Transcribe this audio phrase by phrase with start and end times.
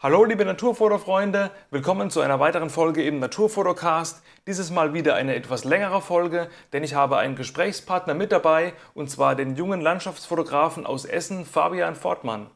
[0.00, 4.22] Hallo liebe Naturfotofreunde, willkommen zu einer weiteren Folge im Naturfotocast.
[4.46, 9.10] Dieses Mal wieder eine etwas längere Folge, denn ich habe einen Gesprächspartner mit dabei und
[9.10, 12.48] zwar den jungen Landschaftsfotografen aus Essen, Fabian Fortmann.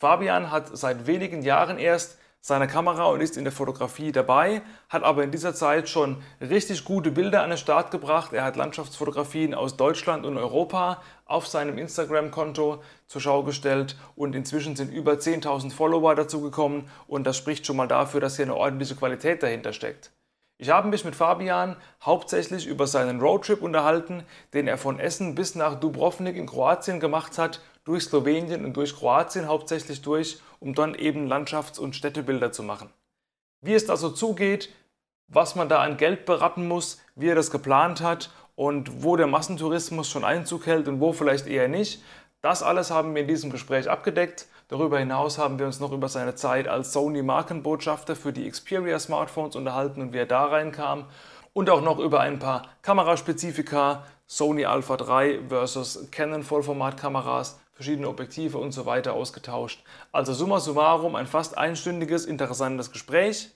[0.00, 5.04] Fabian hat seit wenigen Jahren erst seine Kamera und ist in der Fotografie dabei, hat
[5.04, 8.32] aber in dieser Zeit schon richtig gute Bilder an den Start gebracht.
[8.32, 14.74] Er hat Landschaftsfotografien aus Deutschland und Europa auf seinem Instagram-Konto zur Schau gestellt und inzwischen
[14.74, 18.96] sind über 10.000 Follower dazugekommen und das spricht schon mal dafür, dass hier eine ordentliche
[18.96, 20.10] Qualität dahinter steckt.
[20.58, 25.54] Ich habe mich mit Fabian hauptsächlich über seinen Roadtrip unterhalten, den er von Essen bis
[25.54, 30.94] nach Dubrovnik in Kroatien gemacht hat, durch Slowenien und durch Kroatien hauptsächlich durch, um dann
[30.94, 32.90] eben Landschafts- und Städtebilder zu machen.
[33.60, 34.70] Wie es da so zugeht,
[35.28, 39.26] was man da an Geld beraten muss, wie er das geplant hat und wo der
[39.26, 42.02] Massentourismus schon Einzug hält und wo vielleicht eher nicht,
[42.42, 44.46] das alles haben wir in diesem Gespräch abgedeckt.
[44.66, 50.02] Darüber hinaus haben wir uns noch über seine Zeit als Sony-Markenbotschafter für die Xperia-Smartphones unterhalten
[50.02, 51.06] und wie er da reinkam.
[51.52, 58.58] Und auch noch über ein paar Kameraspezifika, Sony Alpha 3 versus Canon Vollformatkameras, verschiedene Objektive
[58.58, 59.82] und so weiter ausgetauscht.
[60.12, 63.50] Also summa summarum ein fast einstündiges, interessantes Gespräch.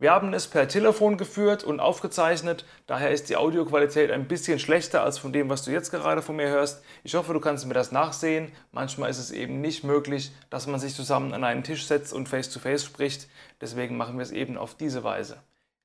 [0.00, 5.04] Wir haben es per Telefon geführt und aufgezeichnet, daher ist die Audioqualität ein bisschen schlechter
[5.04, 6.82] als von dem, was du jetzt gerade von mir hörst.
[7.04, 8.50] Ich hoffe, du kannst mir das nachsehen.
[8.72, 12.30] Manchmal ist es eben nicht möglich, dass man sich zusammen an einen Tisch setzt und
[12.30, 13.28] face-to-face -face spricht.
[13.60, 15.36] Deswegen machen wir es eben auf diese Weise.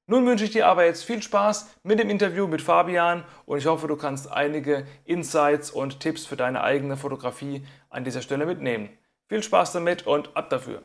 [0.08, 3.66] Nun wünsche ich dir aber jetzt viel Spaß mit dem Interview mit Fabian und ich
[3.66, 8.90] hoffe, du kannst einige Insights und Tipps für deine eigene Fotografie an dieser Stelle mitnehmen.
[9.28, 10.84] Viel Spaß damit und ab dafür!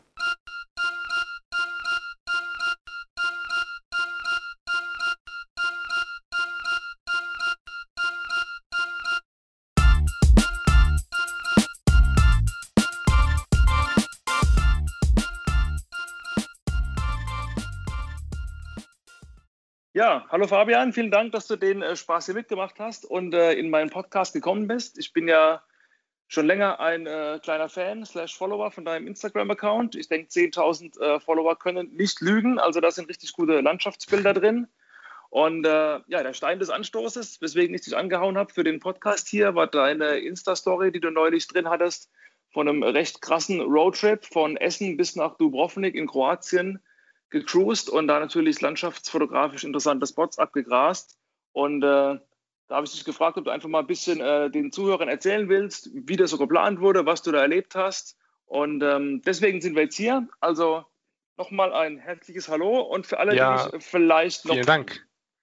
[20.01, 23.53] Ja, hallo Fabian, vielen Dank, dass du den äh, Spaß hier mitgemacht hast und äh,
[23.53, 24.97] in meinen Podcast gekommen bist.
[24.97, 25.63] Ich bin ja
[26.27, 29.97] schon länger ein äh, kleiner Fan slash Follower von deinem Instagram-Account.
[29.97, 34.69] Ich denke, 10.000 äh, Follower können nicht lügen, also da sind richtig gute Landschaftsbilder drin.
[35.29, 39.29] Und äh, ja, der Stein des Anstoßes, weswegen ich dich angehauen habe für den Podcast
[39.29, 42.11] hier, war deine Insta-Story, die du neulich drin hattest,
[42.49, 46.81] von einem recht krassen Roadtrip von Essen bis nach Dubrovnik in Kroatien
[47.31, 51.19] gecruised und da natürlich landschaftsfotografisch interessante Spots abgegrast.
[51.53, 52.19] Und äh,
[52.71, 55.49] da habe ich dich gefragt, ob du einfach mal ein bisschen äh, den Zuhörern erzählen
[55.49, 58.17] willst, wie das so geplant wurde, was du da erlebt hast.
[58.47, 60.29] Und ähm, deswegen sind wir jetzt hier.
[60.41, 60.85] Also
[61.37, 64.55] nochmal ein herzliches Hallo und für alle, ja, die dich vielleicht noch,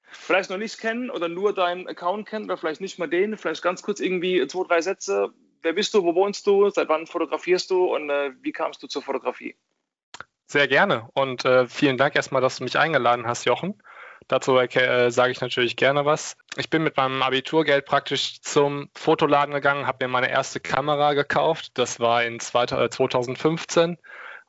[0.04, 3.64] vielleicht noch nicht kennen oder nur deinen Account kennen oder vielleicht nicht mal den, vielleicht
[3.64, 5.34] ganz kurz irgendwie zwei, drei Sätze.
[5.62, 8.88] Wer bist du, wo wohnst du, seit wann fotografierst du und äh, wie kamst du
[8.88, 9.56] zur Fotografie?
[10.50, 13.84] Sehr gerne und äh, vielen Dank erstmal, dass du mich eingeladen hast, Jochen.
[14.30, 16.38] Dazu äh, sage ich natürlich gerne was.
[16.56, 21.72] Ich bin mit meinem Abiturgeld praktisch zum Fotoladen gegangen, habe mir meine erste Kamera gekauft.
[21.74, 23.98] Das war in 2015 äh,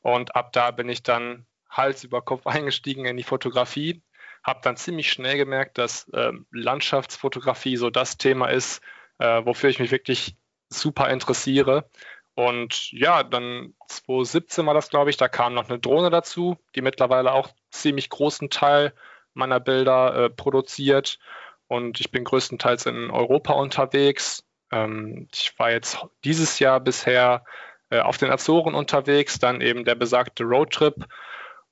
[0.00, 4.00] und ab da bin ich dann Hals über Kopf eingestiegen in die Fotografie.
[4.44, 8.82] Habe dann ziemlich schnell gemerkt, dass äh, Landschaftsfotografie so das Thema ist,
[9.19, 10.37] äh, wofür ich mich wirklich
[10.70, 11.91] super interessiere.
[12.38, 16.82] Und ja, dann 2017 war das, glaube ich, da kam noch eine Drohne dazu, die
[16.82, 18.94] mittlerweile auch ziemlich großen Teil
[19.34, 21.19] meiner Bilder äh, produziert.
[21.66, 24.44] Und ich bin größtenteils in Europa unterwegs.
[24.71, 27.44] Ähm, ich war jetzt dieses Jahr bisher
[27.91, 31.06] äh, auf den Azoren unterwegs, dann eben der besagte Roadtrip.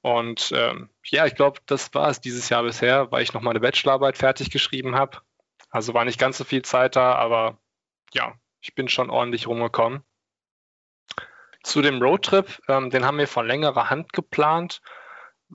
[0.00, 3.60] Und ähm, ja, ich glaube, das war es dieses Jahr bisher, weil ich noch meine
[3.60, 5.18] Bachelorarbeit fertig geschrieben habe.
[5.70, 7.56] Also war nicht ganz so viel Zeit da, aber
[8.12, 10.02] ja, ich bin schon ordentlich rumgekommen.
[11.66, 14.80] Zu dem Roadtrip, ähm, den haben wir von längerer Hand geplant,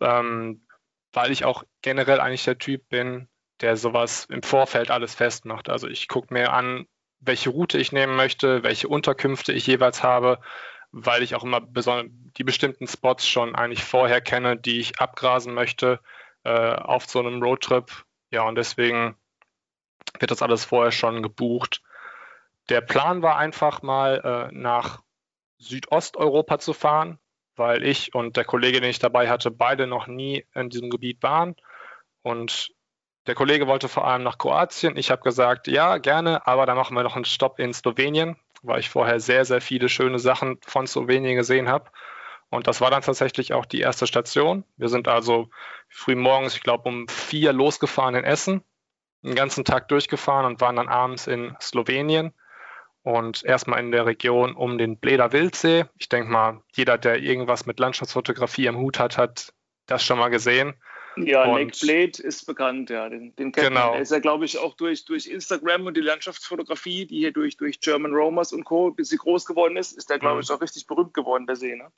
[0.01, 0.67] ähm,
[1.13, 3.29] weil ich auch generell eigentlich der Typ bin,
[3.61, 5.69] der sowas im Vorfeld alles festmacht.
[5.69, 6.85] Also ich gucke mir an,
[7.21, 10.41] welche Route ich nehmen möchte, welche Unterkünfte ich jeweils habe,
[10.91, 16.01] weil ich auch immer die bestimmten Spots schon eigentlich vorher kenne, die ich abgrasen möchte
[16.43, 18.03] äh, auf so einem Roadtrip.
[18.31, 19.15] Ja, und deswegen
[20.19, 21.81] wird das alles vorher schon gebucht.
[22.67, 24.99] Der Plan war einfach mal äh, nach
[25.61, 27.19] Südosteuropa zu fahren,
[27.55, 31.21] weil ich und der Kollege, den ich dabei hatte, beide noch nie in diesem Gebiet
[31.23, 31.55] waren.
[32.23, 32.73] Und
[33.27, 34.97] der Kollege wollte vor allem nach Kroatien.
[34.97, 38.79] Ich habe gesagt, ja, gerne, aber dann machen wir noch einen Stopp in Slowenien, weil
[38.79, 41.91] ich vorher sehr, sehr viele schöne Sachen von Slowenien gesehen habe.
[42.49, 44.65] Und das war dann tatsächlich auch die erste Station.
[44.75, 45.49] Wir sind also
[45.87, 48.63] früh morgens, ich glaube, um vier losgefahren in Essen,
[49.21, 52.33] den ganzen Tag durchgefahren und waren dann abends in Slowenien.
[53.03, 55.85] Und erstmal in der Region um den Bleder Wildsee.
[55.97, 59.53] Ich denke mal, jeder, der irgendwas mit Landschaftsfotografie im Hut hat, hat
[59.87, 60.75] das schon mal gesehen.
[61.17, 63.87] Ja, und, Lake Blade ist bekannt, ja, den, den kennt genau.
[63.87, 63.93] man.
[63.93, 67.57] Der ist ja, glaube ich, auch durch, durch Instagram und die Landschaftsfotografie, die hier durch,
[67.57, 70.41] durch German Romers und Co., bis sie groß geworden ist, ist der, glaube mhm.
[70.41, 71.91] ich, auch richtig berühmt geworden, der See, ne?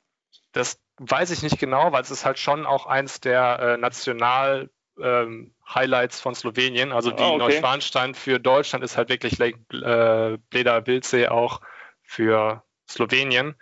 [0.50, 4.70] Das weiß ich nicht genau, weil es ist halt schon auch eins der äh, National-
[5.00, 6.92] ähm, Highlights von Slowenien.
[6.92, 7.38] Also die oh, okay.
[7.38, 11.60] Neuschwanstein für Deutschland ist halt wirklich Lake äh, Bleda Wildsee auch
[12.02, 13.54] für Slowenien.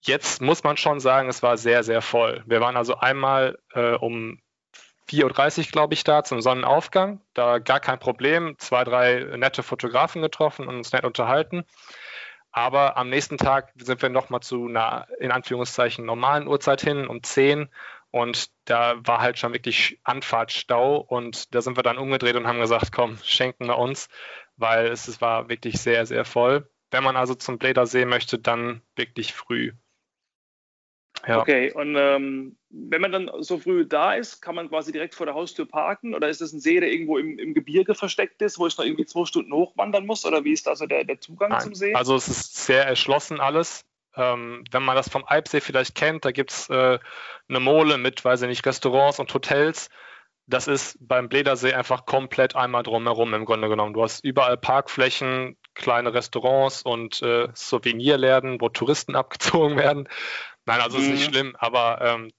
[0.00, 2.42] Jetzt muss man schon sagen, es war sehr, sehr voll.
[2.46, 4.40] Wir waren also einmal äh, um
[5.10, 7.20] 4.30 Uhr, glaube ich, da zum Sonnenaufgang.
[7.34, 8.54] Da gar kein Problem.
[8.58, 11.64] Zwei, drei nette Fotografen getroffen und uns nett unterhalten.
[12.50, 17.22] Aber am nächsten Tag sind wir nochmal zu einer, in Anführungszeichen, normalen Uhrzeit hin, um
[17.22, 17.68] 10
[18.18, 22.60] und da war halt schon wirklich Anfahrtstau und da sind wir dann umgedreht und haben
[22.60, 24.08] gesagt, komm, schenken wir uns,
[24.56, 26.68] weil es, es war wirklich sehr, sehr voll.
[26.90, 29.72] Wenn man also zum Bledersee möchte, dann wirklich früh.
[31.26, 31.40] Ja.
[31.40, 35.26] Okay, und ähm, wenn man dann so früh da ist, kann man quasi direkt vor
[35.26, 38.58] der Haustür parken oder ist das ein See, der irgendwo im, im Gebirge versteckt ist,
[38.58, 41.20] wo ich noch irgendwie zwei Stunden hochwandern muss oder wie ist da so der, der
[41.20, 41.60] Zugang Nein.
[41.60, 41.94] zum See?
[41.94, 43.84] Also es ist sehr erschlossen alles.
[44.18, 46.98] Ähm, wenn man das vom Alpsee vielleicht kennt, da gibt es äh,
[47.48, 49.88] eine Mole mit, weiß ich nicht, Restaurants und Hotels.
[50.46, 53.92] Das ist beim Bledersee einfach komplett einmal drumherum im Grunde genommen.
[53.92, 60.08] Du hast überall Parkflächen, kleine Restaurants und äh, Souvenirläden, wo Touristen abgezogen werden.
[60.66, 61.04] Nein, also mhm.
[61.04, 61.32] ist nicht mhm.
[61.32, 62.30] schlimm, aber ähm,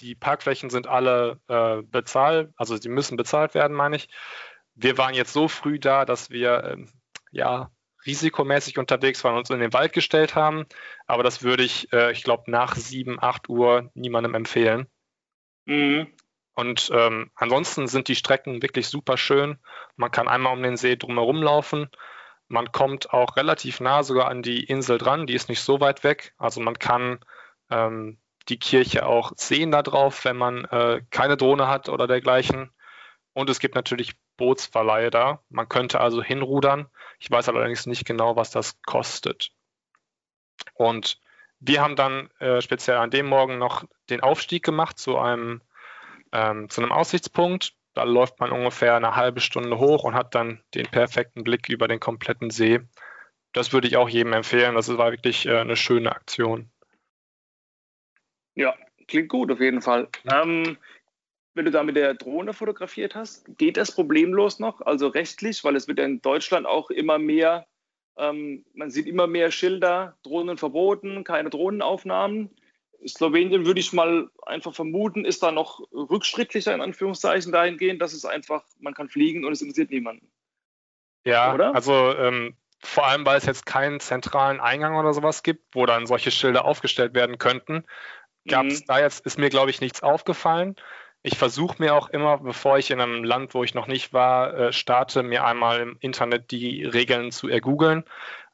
[0.00, 4.08] die Parkflächen sind alle äh, bezahlt, also sie müssen bezahlt werden, meine ich.
[4.74, 6.92] Wir waren jetzt so früh da, dass wir ähm,
[7.30, 7.70] ja
[8.06, 10.66] risikomäßig unterwegs waren und uns in den Wald gestellt haben.
[11.06, 14.86] Aber das würde ich, äh, ich glaube, nach 7, 8 Uhr niemandem empfehlen.
[15.66, 16.12] Mhm.
[16.54, 19.58] Und ähm, ansonsten sind die Strecken wirklich super schön.
[19.96, 21.88] Man kann einmal um den See drumherum laufen.
[22.46, 25.26] Man kommt auch relativ nah sogar an die Insel dran.
[25.26, 26.34] Die ist nicht so weit weg.
[26.38, 27.18] Also man kann
[27.70, 28.18] ähm,
[28.48, 32.70] die Kirche auch sehen da drauf, wenn man äh, keine Drohne hat oder dergleichen.
[33.34, 35.42] Und es gibt natürlich Bootsverleihe da.
[35.50, 36.86] Man könnte also hinrudern.
[37.18, 39.50] Ich weiß allerdings nicht genau, was das kostet.
[40.74, 41.20] Und
[41.58, 45.62] wir haben dann äh, speziell an dem Morgen noch den Aufstieg gemacht zu einem,
[46.32, 47.74] ähm, zu einem Aussichtspunkt.
[47.94, 51.88] Da läuft man ungefähr eine halbe Stunde hoch und hat dann den perfekten Blick über
[51.88, 52.80] den kompletten See.
[53.52, 54.74] Das würde ich auch jedem empfehlen.
[54.74, 56.70] Das war wirklich äh, eine schöne Aktion.
[58.54, 58.74] Ja,
[59.08, 60.08] klingt gut auf jeden Fall.
[60.30, 60.76] Ähm,
[61.54, 65.76] wenn du da mit der Drohne fotografiert hast, geht das problemlos noch, also rechtlich, weil
[65.76, 67.66] es wird ja in Deutschland auch immer mehr,
[68.16, 72.50] ähm, man sieht immer mehr Schilder, Drohnen verboten, keine Drohnenaufnahmen.
[73.06, 78.24] Slowenien würde ich mal einfach vermuten, ist da noch rückschrittlicher in Anführungszeichen dahingehend, dass es
[78.24, 80.30] einfach, man kann fliegen und es interessiert niemanden.
[81.24, 81.74] Ja, oder?
[81.74, 86.06] also ähm, vor allem, weil es jetzt keinen zentralen Eingang oder sowas gibt, wo dann
[86.06, 87.84] solche Schilder aufgestellt werden könnten,
[88.46, 88.86] gab es mhm.
[88.86, 90.76] da jetzt, ist mir glaube ich nichts aufgefallen.
[91.26, 94.52] Ich versuche mir auch immer, bevor ich in einem Land, wo ich noch nicht war,
[94.52, 98.04] äh, starte, mir einmal im Internet die Regeln zu ergoogeln.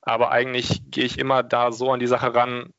[0.03, 2.73] Aber eigentlich gehe ich immer da so an die Sache ran.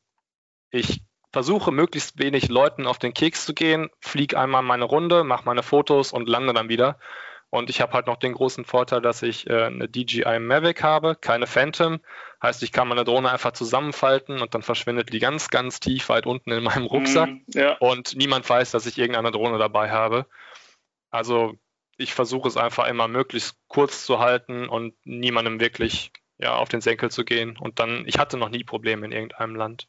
[0.70, 5.44] Ich versuche möglichst wenig Leuten auf den Keks zu gehen, fliege einmal meine Runde, mache
[5.44, 6.98] meine Fotos und lande dann wieder.
[7.52, 11.14] Und ich habe halt noch den großen Vorteil, dass ich äh, eine DJI Mavic habe,
[11.14, 12.00] keine Phantom.
[12.42, 16.24] Heißt, ich kann meine Drohne einfach zusammenfalten und dann verschwindet die ganz, ganz tief weit
[16.24, 17.28] unten in meinem Rucksack.
[17.28, 17.76] Mm, ja.
[17.76, 20.24] Und niemand weiß, dass ich irgendeine Drohne dabei habe.
[21.10, 21.52] Also
[21.98, 26.80] ich versuche es einfach immer möglichst kurz zu halten und niemandem wirklich ja, auf den
[26.80, 27.58] Senkel zu gehen.
[27.58, 29.88] Und dann, ich hatte noch nie Probleme in irgendeinem Land.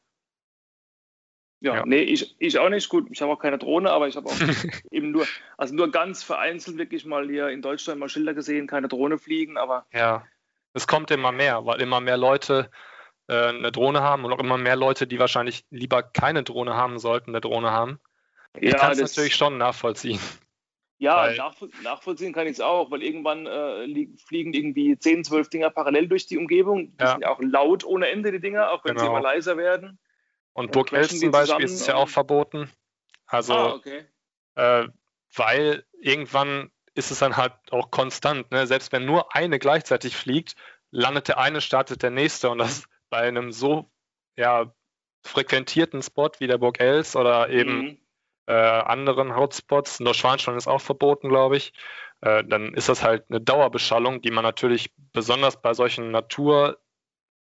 [1.64, 2.90] Ja, ja, nee, ich, ich auch nicht.
[2.90, 4.36] Gut, ich habe auch keine Drohne, aber ich habe auch
[4.92, 5.26] eben nur,
[5.58, 9.56] also nur ganz vereinzelt wirklich mal hier in Deutschland mal Schilder gesehen, keine Drohne fliegen,
[9.56, 9.86] aber.
[9.94, 10.26] Ja,
[10.74, 12.70] es kommt immer mehr, weil immer mehr Leute
[13.30, 17.00] äh, eine Drohne haben und auch immer mehr Leute, die wahrscheinlich lieber keine Drohne haben
[17.00, 18.02] sollten, eine Drohne haben.
[18.60, 20.20] Ich ja, kann es natürlich schon nachvollziehen.
[20.98, 25.70] Ja, nachvoll nachvollziehen kann ich es auch, weil irgendwann äh, fliegen irgendwie 10, 12 Dinger
[25.70, 26.98] parallel durch die Umgebung.
[26.98, 27.12] Die ja.
[27.12, 29.06] sind ja auch laut ohne Ende, die Dinger, auch wenn genau.
[29.06, 29.98] sie immer leiser werden.
[30.54, 32.70] Und Burg Els zum Beispiel ist ja auch verboten.
[33.26, 34.06] Also, ah, okay.
[34.56, 34.88] äh,
[35.36, 38.52] weil irgendwann ist es dann halt auch konstant.
[38.52, 38.68] Ne?
[38.68, 40.56] Selbst wenn nur eine gleichzeitig fliegt,
[40.92, 42.50] landet der eine, startet der nächste.
[42.50, 43.92] Und das bei einem so
[44.36, 44.74] ja,
[45.24, 47.98] frequentierten Spot wie der Burg Els oder eben mhm.
[48.48, 51.74] äh, anderen Hotspots, nur Schwanstein ist auch verboten, glaube ich,
[52.22, 56.78] äh, dann ist das halt eine Dauerbeschallung, die man natürlich besonders bei solchen Natur-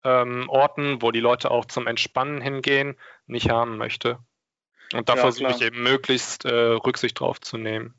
[0.05, 4.19] ähm, Orten, wo die Leute auch zum Entspannen hingehen, nicht haben möchte.
[4.93, 7.95] Und da ja, versuche ich eben möglichst äh, Rücksicht drauf zu nehmen.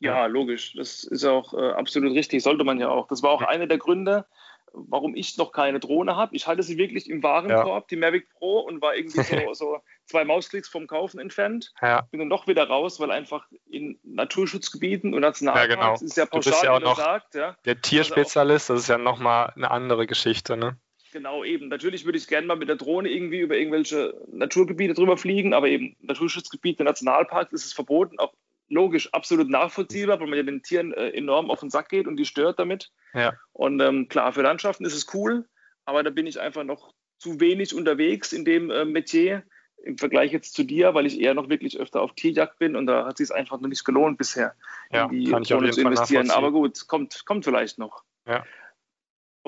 [0.00, 0.74] Ja, logisch.
[0.74, 3.08] Das ist auch äh, absolut richtig, sollte man ja auch.
[3.08, 4.26] Das war auch einer der Gründe,
[4.72, 6.36] warum ich noch keine Drohne habe.
[6.36, 7.86] Ich hatte sie wirklich im Warenkorb, ja.
[7.90, 11.72] die Mavic Pro, und war irgendwie so, so zwei Mausklicks vom Kaufen entfernt.
[11.82, 12.02] Ja.
[12.10, 15.94] Bin dann doch wieder raus, weil einfach in Naturschutzgebieten und Nationalparks ja, genau.
[15.94, 17.34] ist ja pauschal, du bist ja auch noch sagt.
[17.34, 17.56] Ja.
[17.64, 20.56] Der Tierspezialist, das ist ja nochmal eine andere Geschichte.
[20.56, 20.78] Ne?
[21.12, 21.68] Genau, eben.
[21.68, 25.68] Natürlich würde ich gerne mal mit der Drohne irgendwie über irgendwelche Naturgebiete drüber fliegen, aber
[25.68, 28.34] eben Naturschutzgebiete, Nationalparks ist es verboten, auch
[28.68, 32.16] logisch, absolut nachvollziehbar, weil man ja den Tieren äh, enorm auf den Sack geht und
[32.16, 32.92] die stört damit.
[33.14, 33.32] Ja.
[33.52, 35.48] Und ähm, klar, für Landschaften ist es cool,
[35.84, 39.42] aber da bin ich einfach noch zu wenig unterwegs in dem äh, Metier
[39.84, 42.86] im Vergleich jetzt zu dir, weil ich eher noch wirklich öfter auf Tierjagd bin und
[42.86, 44.54] da hat es sich einfach noch nicht gelohnt bisher,
[44.90, 46.30] ja, in die Drohne zu investieren.
[46.30, 48.02] Aber gut, kommt, kommt vielleicht noch.
[48.26, 48.44] Ja.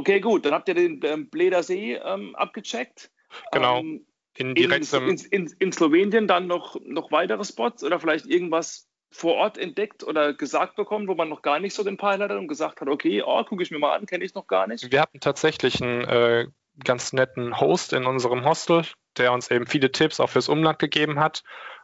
[0.00, 3.10] Okay, gut, dann habt ihr den ähm, Bleder See ähm, abgecheckt.
[3.52, 3.80] Genau.
[3.80, 8.88] Ähm, in, direkt in, in, in, Slowenien dann noch, noch weitere Spots oder vielleicht irgendwas
[9.10, 12.38] vor Ort entdeckt oder gesagt bekommen, wo man noch gar nicht so den Pilot hat
[12.38, 14.90] und gesagt hat, okay, oh, gucke ich mir mal an, kenne ich noch gar nicht?
[14.90, 16.46] Wir hatten tatsächlich einen äh,
[16.82, 18.84] ganz netten Host in unserem Hostel,
[19.18, 21.42] der uns eben viele Tipps auch fürs Umland gegeben hat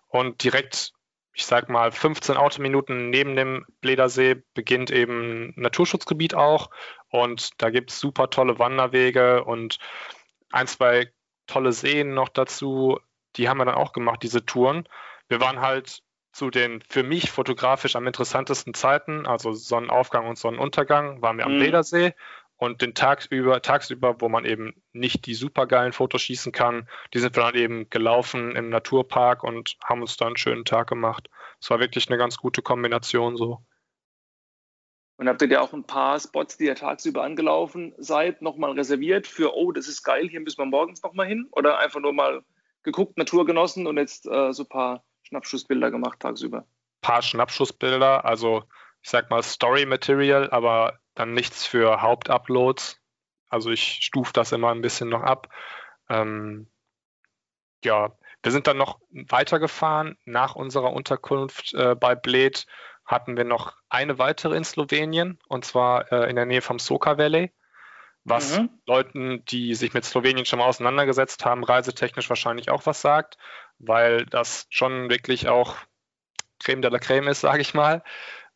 [0.09, 0.95] und direkt,
[1.37, 6.71] ich sag mal, 15 Autominuten neben dem Bledersee beginnt eben ein Naturschutzgebiet auch
[7.11, 9.79] und da gibt es super tolle Wanderwege und
[10.51, 11.13] ein, zwei
[11.47, 12.99] tolle Seen noch dazu.
[13.37, 14.89] Die haben wir dann auch gemacht, diese Touren.
[15.29, 16.03] Wir waren halt
[16.33, 21.57] zu den für mich fotografisch am interessantesten Zeiten, also Sonnenaufgang und Sonnenuntergang, waren wir am
[21.57, 21.61] mhm.
[21.61, 22.15] Ledersee
[22.57, 27.37] und den tagsüber, tagsüber, wo man eben nicht die supergeilen Fotos schießen kann, die sind
[27.37, 31.29] wir dann eben gelaufen im Naturpark und haben uns da einen schönen Tag gemacht.
[31.61, 33.63] Es war wirklich eine ganz gute Kombination so.
[35.19, 39.27] Und habt ihr ja auch ein paar Spots, die ihr tagsüber angelaufen seid, nochmal reserviert
[39.27, 41.49] für, oh, das ist geil, hier müssen wir morgens nochmal hin?
[41.53, 42.43] Oder einfach nur mal
[42.83, 46.59] geguckt, Natur genossen und jetzt äh, so ein paar Schnappschussbilder gemacht tagsüber.
[46.59, 48.65] Ein paar Schnappschussbilder, also
[49.03, 53.01] ich sag mal Story Material, aber dann nichts für Hauptuploads.
[53.49, 55.49] Also ich stufe das immer ein bisschen noch ab.
[56.09, 56.69] Ähm,
[57.85, 60.17] ja, wir sind dann noch weitergefahren.
[60.25, 62.67] Nach unserer Unterkunft äh, bei Bled
[63.05, 67.19] hatten wir noch eine weitere in Slowenien und zwar äh, in der Nähe vom Soka
[67.19, 67.53] Valley,
[68.25, 68.71] was mhm.
[68.87, 73.37] Leuten, die sich mit Slowenien schon mal auseinandergesetzt haben, reisetechnisch wahrscheinlich auch was sagt
[73.79, 75.77] weil das schon wirklich auch
[76.59, 78.03] Creme de la Creme ist, sage ich mal.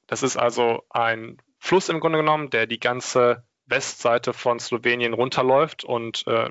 [0.07, 5.85] Das ist also ein Fluss im Grunde genommen, der die ganze Westseite von Slowenien runterläuft
[5.85, 6.51] und äh,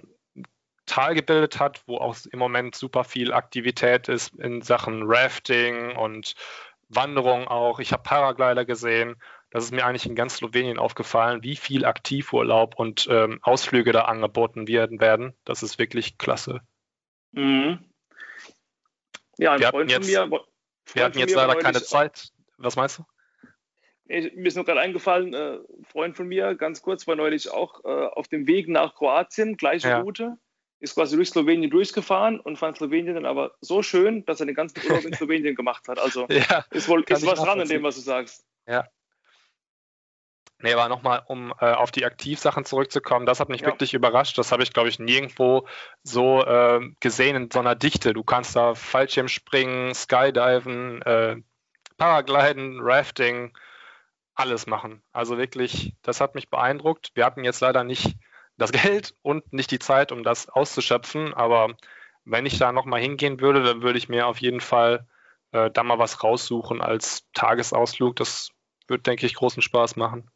[0.85, 6.33] Tal gebildet hat, wo auch im Moment super viel Aktivität ist in Sachen Rafting und
[6.87, 7.79] Wanderung auch.
[7.79, 9.15] Ich habe Paraglider gesehen.
[9.51, 14.01] Das ist mir eigentlich in ganz Slowenien aufgefallen, wie viel Aktivurlaub und ähm, Ausflüge da
[14.03, 15.35] angeboten werden.
[15.43, 16.61] Das ist wirklich klasse.
[17.31, 17.79] Mhm.
[19.37, 20.37] Ja, ein wir Freund jetzt, von mir.
[20.37, 20.45] Freund
[20.93, 22.29] wir hatten jetzt leider keine Zeit.
[22.57, 23.03] Was meinst du?
[24.09, 27.83] Ich, mir ist nur gerade eingefallen, äh, Freund von mir, ganz kurz, war neulich auch
[27.85, 29.99] äh, auf dem Weg nach Kroatien, gleiche ja.
[30.01, 30.37] Route,
[30.79, 34.55] ist quasi durch Slowenien durchgefahren und fand Slowenien dann aber so schön, dass er den
[34.55, 35.99] ganzen Urlaub in Slowenien gemacht hat.
[35.99, 38.43] Also ja, ist wohl ist was dran in dem, was du sagst.
[38.67, 38.87] Ja,
[40.61, 43.67] Nee, aber nochmal, um äh, auf die Aktivsachen zurückzukommen, das hat mich ja.
[43.67, 44.37] wirklich überrascht.
[44.37, 45.65] Das habe ich, glaube ich, nirgendwo
[46.03, 48.13] so äh, gesehen in so einer Dichte.
[48.13, 51.37] Du kannst da Fallschirmspringen, Skydiven, äh,
[51.97, 53.53] Paragliden, Rafting,
[54.39, 55.03] alles machen.
[55.11, 57.11] Also wirklich, das hat mich beeindruckt.
[57.13, 58.15] Wir hatten jetzt leider nicht
[58.57, 61.75] das Geld und nicht die Zeit, um das auszuschöpfen, aber
[62.25, 65.07] wenn ich da nochmal hingehen würde, dann würde ich mir auf jeden Fall
[65.51, 68.15] äh, da mal was raussuchen als Tagesausflug.
[68.15, 68.51] Das
[68.87, 70.29] wird, denke ich, großen Spaß machen.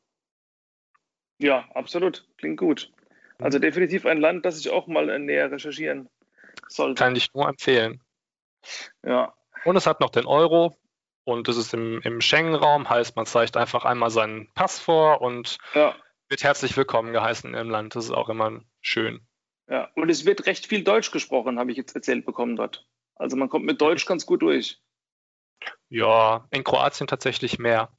[1.37, 2.27] Ja, absolut.
[2.37, 2.91] Klingt gut.
[3.39, 6.09] Also definitiv ein Land, das ich auch mal näher recherchieren
[6.67, 7.03] sollte.
[7.03, 8.01] Kann ich nur empfehlen.
[9.05, 9.33] Ja.
[9.65, 10.75] Und es hat noch den Euro
[11.23, 15.57] und es ist im, im Schengen-Raum, heißt man zeigt einfach einmal seinen Pass vor und
[15.73, 15.95] ja.
[16.29, 17.95] wird herzlich willkommen geheißen im Land.
[17.95, 19.25] Das ist auch immer schön.
[19.67, 22.85] Ja, und es wird recht viel Deutsch gesprochen, habe ich jetzt erzählt bekommen dort.
[23.15, 24.81] Also man kommt mit Deutsch ganz gut durch.
[25.89, 27.89] Ja, in Kroatien tatsächlich mehr.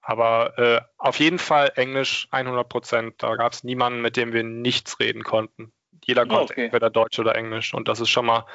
[0.00, 3.22] Aber äh, auf jeden Fall Englisch 100 Prozent.
[3.22, 5.72] Da gab es niemanden, mit dem wir nichts reden konnten.
[6.02, 6.64] Jeder konnte okay.
[6.66, 7.74] entweder Deutsch oder Englisch.
[7.74, 8.46] Und das ist schon mal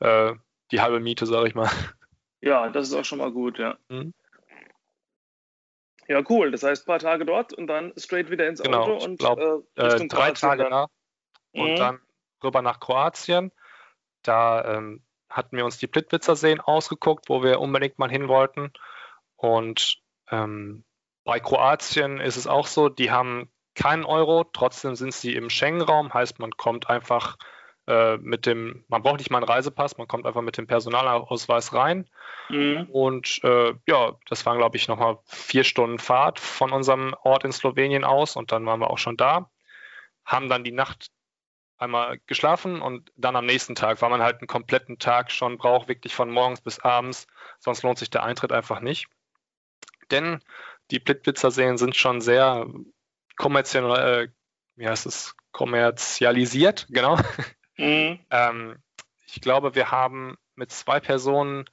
[0.00, 0.34] äh,
[0.70, 1.70] die halbe Miete, sage ich mal.
[2.40, 3.76] Ja, das ist auch schon mal gut, ja.
[3.88, 4.14] Mhm.
[6.08, 6.50] Ja, cool.
[6.50, 9.38] Das heißt, ein paar Tage dort und dann straight wieder ins genau, Auto und glaub,
[9.38, 10.70] äh, äh drei Tage dann.
[10.70, 10.86] da
[11.52, 11.76] und mhm.
[11.76, 12.00] dann
[12.42, 13.52] rüber nach Kroatien.
[14.22, 18.72] Da ähm, hatten wir uns die Plitwitzer Seen ausgeguckt, wo wir unbedingt mal hin wollten.
[19.36, 19.98] Und
[20.30, 20.84] ähm,
[21.24, 26.12] bei Kroatien ist es auch so, die haben keinen Euro, trotzdem sind sie im Schengen-Raum,
[26.12, 27.36] heißt man kommt einfach
[28.18, 32.08] mit dem, man braucht nicht mal einen Reisepass, man kommt einfach mit dem Personalausweis rein.
[32.48, 32.86] Mhm.
[32.90, 37.52] Und äh, ja, das waren, glaube ich, nochmal vier Stunden Fahrt von unserem Ort in
[37.52, 39.50] Slowenien aus und dann waren wir auch schon da.
[40.24, 41.10] haben dann die Nacht
[41.78, 45.88] einmal geschlafen und dann am nächsten Tag, weil man halt einen kompletten Tag schon braucht,
[45.88, 47.26] wirklich von morgens bis abends.
[47.60, 49.08] Sonst lohnt sich der Eintritt einfach nicht.
[50.10, 50.40] Denn
[50.90, 52.66] die Blitblitzer-Seen sind schon sehr
[53.36, 54.28] kommerziell, äh,
[54.76, 57.16] wie heißt es, kommerzialisiert, genau.
[57.78, 58.18] Mhm.
[58.30, 58.76] ähm,
[59.26, 61.64] ich glaube, wir haben mit zwei Personen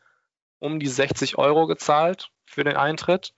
[0.60, 3.34] um die 60 Euro gezahlt für den Eintritt.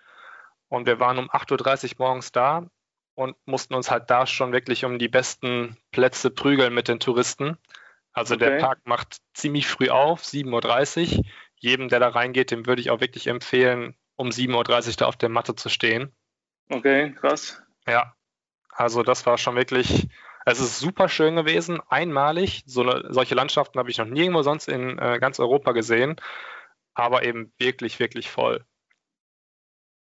[0.69, 2.69] Und wir waren um 8.30 Uhr morgens da
[3.15, 7.57] und mussten uns halt da schon wirklich um die besten Plätze prügeln mit den Touristen.
[8.11, 8.45] Also okay.
[8.45, 11.23] der Park macht ziemlich früh auf, 7.30 Uhr.
[11.55, 15.15] Jedem, der da reingeht, dem würde ich auch wirklich empfehlen, um 7.30 Uhr da auf
[15.15, 16.15] der Matte zu stehen.
[16.69, 17.61] Okay, krass.
[17.87, 18.13] Ja,
[18.71, 20.07] also das war schon wirklich,
[20.51, 22.63] es ist super schön gewesen, einmalig.
[22.65, 26.15] So, solche Landschaften habe ich noch nirgendwo sonst in äh, ganz Europa gesehen,
[26.93, 28.63] aber eben wirklich, wirklich voll.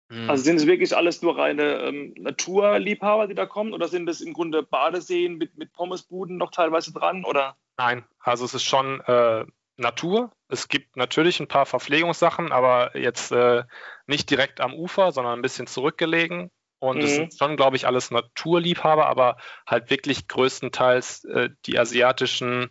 [0.08, 0.30] Mhm.
[0.30, 4.22] Also sind es wirklich alles nur reine ähm, Naturliebhaber, die da kommen, oder sind es
[4.22, 7.24] im Grunde Badeseen mit, mit Pommesbuden noch teilweise dran?
[7.24, 7.56] Oder?
[7.76, 9.44] Nein, also es ist schon äh,
[9.76, 10.32] Natur.
[10.48, 13.64] Es gibt natürlich ein paar Verpflegungssachen, aber jetzt äh,
[14.06, 16.50] nicht direkt am Ufer, sondern ein bisschen zurückgelegen.
[16.80, 17.04] Und mhm.
[17.04, 22.70] es sind schon, glaube ich, alles Naturliebhaber, aber halt wirklich größtenteils äh, die asiatischen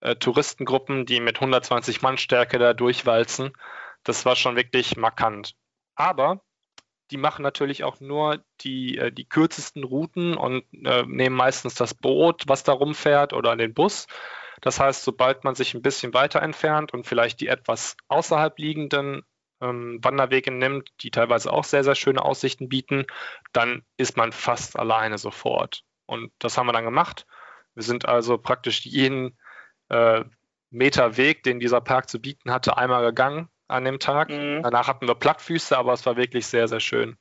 [0.00, 3.52] äh, Touristengruppen, die mit 120 Mann Stärke da durchwalzen.
[4.02, 5.54] Das war schon wirklich markant.
[5.94, 6.42] Aber
[7.10, 11.94] die machen natürlich auch nur die, äh, die kürzesten Routen und äh, nehmen meistens das
[11.94, 14.06] Boot, was da rumfährt, oder den Bus.
[14.62, 19.22] Das heißt, sobald man sich ein bisschen weiter entfernt und vielleicht die etwas außerhalb liegenden
[19.60, 23.06] ähm, Wanderwege nimmt, die teilweise auch sehr, sehr schöne Aussichten bieten,
[23.52, 25.82] dann ist man fast alleine sofort.
[26.06, 27.26] Und das haben wir dann gemacht.
[27.74, 29.38] Wir sind also praktisch jeden
[29.88, 30.24] äh,
[30.70, 34.30] Meter Weg, den dieser Park zu bieten hatte, einmal gegangen an dem Tag.
[34.30, 34.62] Mhm.
[34.62, 37.16] Danach hatten wir Plattfüße, aber es war wirklich sehr, sehr schön.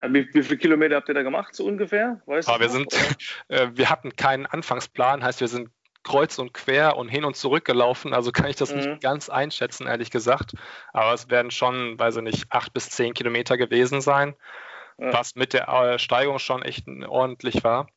[0.00, 2.22] Wie, wie viele Kilometer habt ihr da gemacht, so ungefähr?
[2.26, 2.92] Weißt aber wir, sind,
[3.48, 5.70] äh, wir hatten keinen Anfangsplan, heißt, wir sind
[6.08, 8.14] kreuz und quer und hin und zurück gelaufen.
[8.14, 8.80] Also kann ich das mhm.
[8.80, 10.52] nicht ganz einschätzen, ehrlich gesagt.
[10.92, 14.34] Aber es werden schon, weiß ich nicht, acht bis zehn Kilometer gewesen sein,
[14.98, 15.12] ja.
[15.12, 17.88] was mit der äh, Steigung schon echt ordentlich war.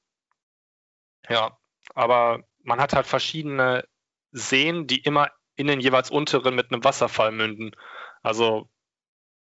[1.30, 1.58] Ja,
[1.96, 3.86] aber man hat halt verschiedene
[4.32, 7.72] Seen, die immer in den jeweils unteren mit einem Wasserfall münden.
[8.22, 8.70] Also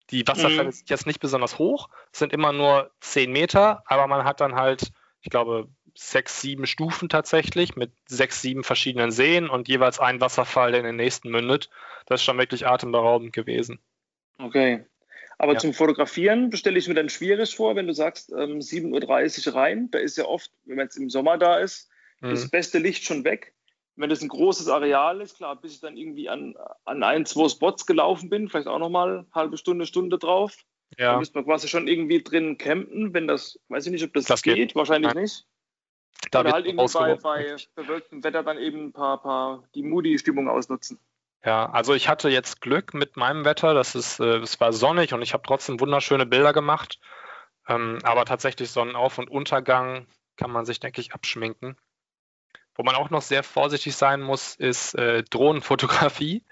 [0.09, 0.71] die Wasserfälle mhm.
[0.71, 4.91] sind jetzt nicht besonders hoch, sind immer nur 10 Meter, aber man hat dann halt,
[5.21, 10.71] ich glaube, sechs, sieben Stufen tatsächlich mit sechs, sieben verschiedenen Seen und jeweils ein Wasserfall,
[10.71, 11.69] der in den nächsten mündet.
[12.05, 13.79] Das ist schon wirklich atemberaubend gewesen.
[14.37, 14.85] Okay.
[15.37, 15.59] Aber ja.
[15.59, 19.89] zum Fotografieren stelle ich mir dann schwierig vor, wenn du sagst, ähm, 7.30 Uhr rein.
[19.91, 21.89] Da ist ja oft, wenn man jetzt im Sommer da ist,
[22.21, 22.31] mhm.
[22.31, 23.53] das beste Licht schon weg
[23.99, 26.55] wenn das ein großes Areal ist, klar, bis ich dann irgendwie an,
[26.85, 30.55] an ein, zwei Spots gelaufen bin, vielleicht auch nochmal halbe Stunde, Stunde drauf.
[30.97, 31.11] Ja.
[31.11, 34.25] Dann müsste man quasi schon irgendwie drin campen, wenn das, weiß ich nicht, ob das,
[34.25, 34.75] das geht, geht.
[34.75, 35.23] wahrscheinlich Nein.
[35.23, 35.45] nicht.
[36.31, 40.49] Da Oder halt irgendwie bei, bei bewölktem Wetter dann eben ein paar, paar die Moody-Stimmung
[40.49, 40.99] ausnutzen.
[41.45, 45.13] Ja, also ich hatte jetzt Glück mit meinem Wetter, das ist, äh, es war sonnig
[45.13, 46.99] und ich habe trotzdem wunderschöne Bilder gemacht.
[47.67, 51.77] Ähm, aber tatsächlich Sonnenauf- und Untergang kann man sich, denke ich, abschminken.
[52.75, 56.43] Wo man auch noch sehr vorsichtig sein muss, ist äh, Drohnenfotografie,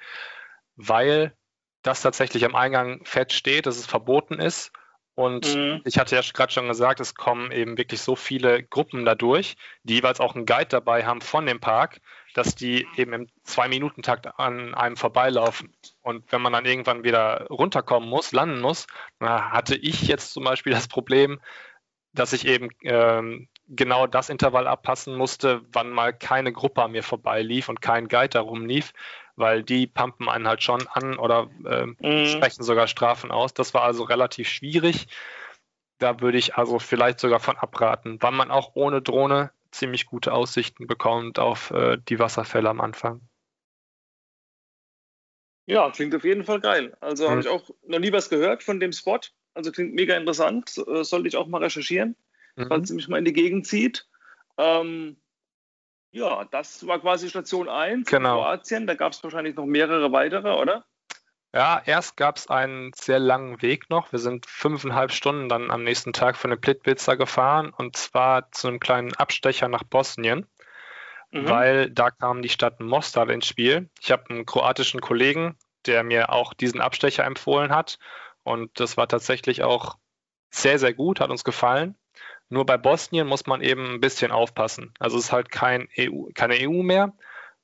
[0.76, 1.36] weil
[1.82, 4.72] das tatsächlich am Eingang fett steht, dass es verboten ist.
[5.16, 5.82] Und mhm.
[5.84, 9.96] ich hatte ja gerade schon gesagt, es kommen eben wirklich so viele Gruppen dadurch, die
[9.96, 12.02] jeweils auch einen Guide dabei haben von dem Park,
[12.36, 15.74] dass die eben im Zwei-Minuten-Takt an einem vorbeilaufen.
[16.04, 18.86] Und wenn man dann irgendwann wieder runterkommen muss, landen muss,
[19.20, 21.40] hatte ich jetzt zum Beispiel das Problem,
[22.14, 27.04] dass ich eben ähm, genau das Intervall abpassen musste, wann mal keine Gruppe an mir
[27.04, 28.94] vorbeilief und kein Guide darum lief,
[29.38, 32.26] weil die pumpen einen halt schon an oder äh, mhm.
[32.26, 33.54] sprechen sogar Strafen aus.
[33.54, 35.08] Das war also relativ schwierig.
[36.00, 40.34] Da würde ich also vielleicht sogar von abraten, weil man auch ohne Drohne ziemlich gute
[40.34, 43.22] Aussichten bekommt auf äh, die Wasserfälle am Anfang.
[45.66, 46.96] Ja, klingt auf jeden Fall geil.
[47.00, 47.32] Also mhm.
[47.32, 49.20] habe ich auch noch nie was gehört von dem Spot.
[49.54, 50.78] Also klingt mega interessant.
[50.78, 52.16] Äh, sollte ich auch mal recherchieren
[52.58, 52.68] mhm.
[52.68, 54.08] falls sie mich mal in die Gegend zieht.
[54.58, 55.18] Ähm,
[56.12, 58.38] ja, das war quasi Station 1 genau.
[58.38, 58.88] in Kroatien.
[58.88, 60.86] Da gab es wahrscheinlich noch mehrere weitere, oder?
[61.54, 64.12] Ja, erst gab es einen sehr langen Weg noch.
[64.12, 68.68] Wir sind fünfeinhalb Stunden dann am nächsten Tag für eine Plitpizza gefahren und zwar zu
[68.68, 70.46] einem kleinen Abstecher nach Bosnien,
[71.32, 71.50] mhm.
[71.50, 73.90] weil da kam die Stadt Mostar ins Spiel.
[74.02, 77.98] Ich habe einen kroatischen Kollegen, der mir auch diesen Abstecher empfohlen hat
[78.44, 79.98] und das war tatsächlich auch
[80.50, 81.96] sehr, sehr gut, hat uns gefallen.
[82.50, 84.94] Nur bei Bosnien muss man eben ein bisschen aufpassen.
[85.00, 87.14] Also es ist halt kein EU, keine EU mehr.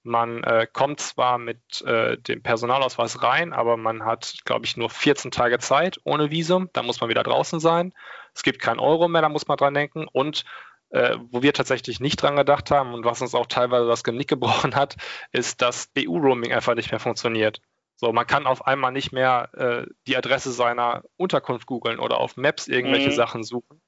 [0.03, 4.89] Man äh, kommt zwar mit äh, dem Personalausweis rein, aber man hat, glaube ich, nur
[4.89, 6.69] 14 Tage Zeit ohne Visum.
[6.73, 7.93] Da muss man wieder draußen sein.
[8.35, 10.05] Es gibt kein Euro mehr, da muss man dran denken.
[10.11, 10.43] Und
[10.89, 14.27] äh, wo wir tatsächlich nicht dran gedacht haben und was uns auch teilweise das Genick
[14.27, 14.97] gebrochen hat,
[15.31, 17.61] ist, dass EU-Roaming einfach nicht mehr funktioniert.
[18.03, 22.35] So, man kann auf einmal nicht mehr äh, die Adresse seiner Unterkunft googeln oder auf
[22.35, 23.15] Maps irgendwelche mhm.
[23.15, 23.81] Sachen suchen.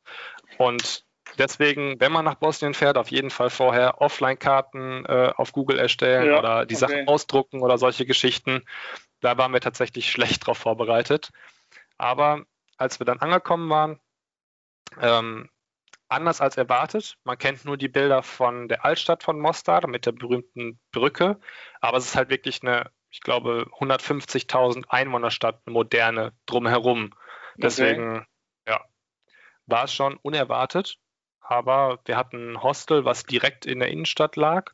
[0.58, 1.04] Und
[1.38, 6.28] deswegen, wenn man nach Bosnien fährt, auf jeden Fall vorher Offline-Karten äh, auf Google erstellen
[6.28, 6.88] ja, oder die okay.
[6.88, 8.64] Sachen ausdrucken oder solche Geschichten.
[9.20, 11.32] Da waren wir tatsächlich schlecht drauf vorbereitet.
[11.98, 12.46] Aber
[12.78, 14.00] als wir dann angekommen waren,
[15.02, 15.50] ähm,
[16.08, 17.18] anders als erwartet.
[17.24, 21.40] Man kennt nur die Bilder von der Altstadt von Mostar mit der berühmten Brücke,
[21.82, 27.14] aber es ist halt wirklich eine, ich glaube, 150.000 Einwohnerstadt, eine moderne drumherum.
[27.56, 28.26] Deswegen, okay.
[28.68, 28.82] ja,
[29.68, 30.98] war es schon unerwartet,
[31.40, 34.74] aber wir hatten ein Hostel, was direkt in der Innenstadt lag.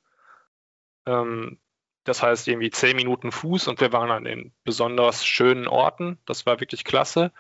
[1.06, 1.60] Ähm,
[2.04, 6.18] das heißt irgendwie zehn Minuten Fuß und wir waren an den besonders schönen Orten.
[6.26, 7.32] Das war wirklich klasse.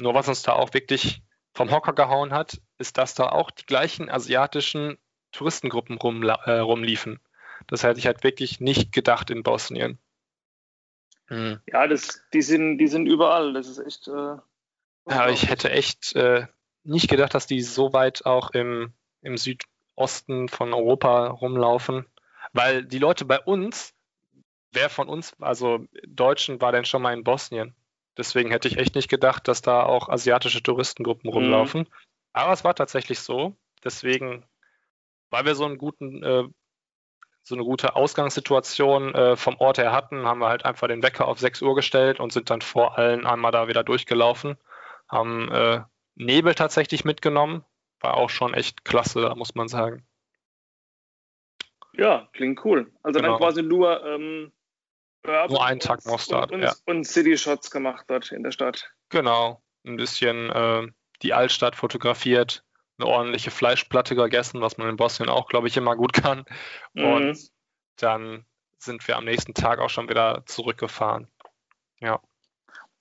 [0.00, 3.66] Nur was uns da auch wirklich vom Hocker gehauen hat, ist, dass da auch die
[3.66, 4.96] gleichen asiatischen
[5.32, 7.18] Touristengruppen rum, äh, rumliefen.
[7.66, 9.98] Das hätte ich halt wirklich nicht gedacht in Bosnien.
[11.30, 11.60] Hm.
[11.66, 13.52] Ja, das, die, sind, die sind überall.
[13.52, 14.08] Das ist echt.
[14.08, 14.36] Äh,
[15.08, 16.46] ja, ich hätte echt äh,
[16.82, 22.06] nicht gedacht, dass die so weit auch im, im Südosten von Europa rumlaufen.
[22.52, 23.94] Weil die Leute bei uns,
[24.72, 27.74] wer von uns, also Deutschen, war denn schon mal in Bosnien?
[28.16, 31.34] Deswegen hätte ich echt nicht gedacht, dass da auch asiatische Touristengruppen mhm.
[31.34, 31.80] rumlaufen.
[31.82, 31.88] Mhm.
[32.32, 33.56] Aber es war tatsächlich so.
[33.84, 34.44] Deswegen,
[35.30, 36.44] weil wir so einen guten, äh,
[37.50, 41.26] so eine gute Ausgangssituation äh, vom Ort her hatten, haben wir halt einfach den Wecker
[41.26, 44.56] auf 6 Uhr gestellt und sind dann vor allen einmal da wieder durchgelaufen.
[45.08, 45.80] Haben äh,
[46.14, 47.64] Nebel tatsächlich mitgenommen.
[47.98, 50.06] War auch schon echt klasse, muss man sagen.
[51.92, 52.92] Ja, klingt cool.
[53.02, 53.32] Also genau.
[53.32, 54.52] dann quasi nur ähm,
[55.26, 56.52] nur einen Tag Mostard.
[56.52, 56.72] Und, ja.
[56.86, 58.92] und City-Shots gemacht dort in der Stadt.
[59.08, 59.60] Genau.
[59.84, 60.86] Ein bisschen äh,
[61.22, 62.64] die Altstadt fotografiert,
[63.00, 66.44] eine ordentliche Fleischplatte gegessen, was man in Bosnien auch, glaube ich, immer gut kann.
[66.94, 67.04] Mhm.
[67.04, 67.50] Und
[67.96, 68.44] dann
[68.78, 71.28] sind wir am nächsten Tag auch schon wieder zurückgefahren.
[72.00, 72.20] Ja.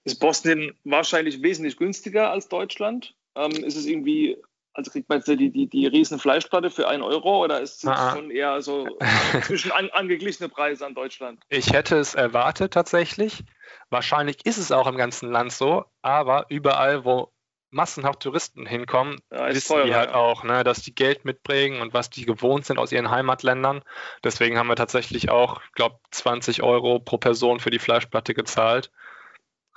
[0.03, 3.15] Ist Bosnien wahrscheinlich wesentlich günstiger als Deutschland?
[3.35, 4.37] Ähm, ist es irgendwie
[4.79, 7.89] also kriegt man jetzt die, die, die riesen Fleischplatte für 1 Euro oder ist es
[7.89, 8.13] ah.
[8.15, 8.87] schon eher so
[9.43, 11.39] zwischen an, angeglichene Preise an Deutschland?
[11.49, 13.43] Ich hätte es erwartet tatsächlich.
[13.89, 17.31] Wahrscheinlich ist es auch im ganzen Land so, aber überall, wo
[17.71, 20.15] massenhaft Touristen hinkommen, ja, wissen teurer, die halt ja.
[20.15, 23.83] auch, ne, dass die Geld mitbringen und was die gewohnt sind aus ihren Heimatländern.
[24.23, 28.91] Deswegen haben wir tatsächlich auch, ich glaube, 20 Euro pro Person für die Fleischplatte gezahlt.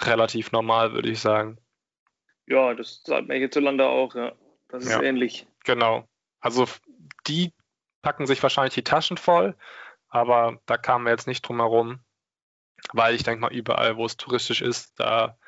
[0.01, 1.59] Relativ normal, würde ich sagen.
[2.47, 4.33] Ja, das zahlt man hierzulande auch, ja.
[4.69, 5.47] Das ist ja, ähnlich.
[5.65, 6.09] Genau.
[6.41, 6.67] Also
[7.27, 7.53] die
[8.01, 9.55] packen sich wahrscheinlich die Taschen voll,
[10.09, 12.01] aber da kamen wir jetzt nicht drum herum,
[12.93, 15.39] weil ich denke mal, überall, wo es touristisch ist, da,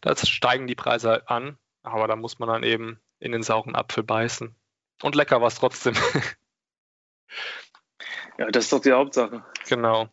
[0.00, 3.74] da steigen die Preise halt an, aber da muss man dann eben in den sauren
[3.74, 4.54] Apfel beißen.
[5.02, 5.94] Und lecker war es trotzdem.
[8.38, 9.44] ja, das ist doch die Hauptsache.
[9.68, 10.08] Genau.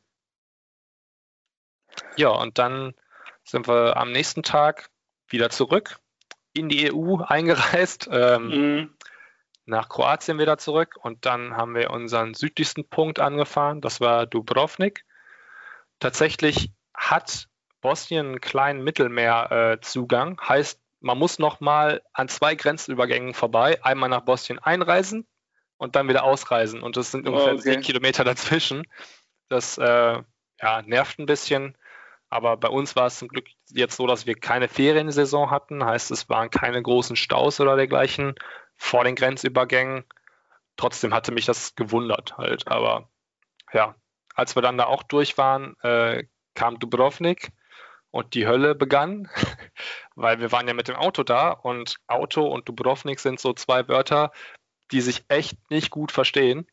[2.16, 2.94] Ja, und dann
[3.44, 4.90] sind wir am nächsten Tag
[5.28, 6.00] wieder zurück
[6.54, 8.94] in die EU eingereist, ähm, mhm.
[9.66, 15.06] nach Kroatien wieder zurück und dann haben wir unseren südlichsten Punkt angefahren, das war Dubrovnik.
[16.00, 17.48] Tatsächlich hat
[17.82, 24.22] Bosnien einen kleinen Mittelmeerzugang, äh, heißt, man muss nochmal an zwei Grenzübergängen vorbei, einmal nach
[24.22, 25.28] Bosnien einreisen
[25.78, 27.74] und dann wieder ausreisen und das sind ungefähr okay.
[27.74, 28.86] 10 Kilometer dazwischen.
[29.48, 30.22] Das äh,
[30.62, 31.76] ja, nervt ein bisschen.
[32.30, 35.84] Aber bei uns war es zum Glück jetzt so, dass wir keine Feriensaison hatten.
[35.84, 38.36] Heißt, es waren keine großen Staus oder dergleichen
[38.76, 40.04] vor den Grenzübergängen.
[40.78, 42.68] Trotzdem hatte mich das gewundert halt.
[42.68, 43.10] Aber
[43.74, 43.96] ja,
[44.36, 47.52] als wir dann da auch durch waren, äh, kam Dubrovnik
[48.12, 49.30] und die Hölle begann,
[50.16, 53.88] weil wir waren ja mit dem Auto da und Auto und Dubrovnik sind so zwei
[53.88, 54.32] Wörter,
[54.92, 56.68] die sich echt nicht gut verstehen.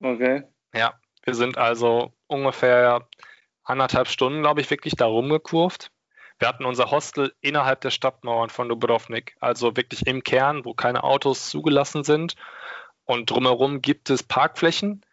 [0.00, 0.44] Okay.
[0.74, 3.08] Ja, wir sind also ungefähr
[3.64, 5.90] anderthalb Stunden, glaube ich, wirklich da rumgekurvt.
[6.38, 11.02] Wir hatten unser Hostel innerhalb der Stadtmauern von Dubrovnik, also wirklich im Kern, wo keine
[11.02, 12.36] Autos zugelassen sind.
[13.04, 15.04] Und drumherum gibt es Parkflächen,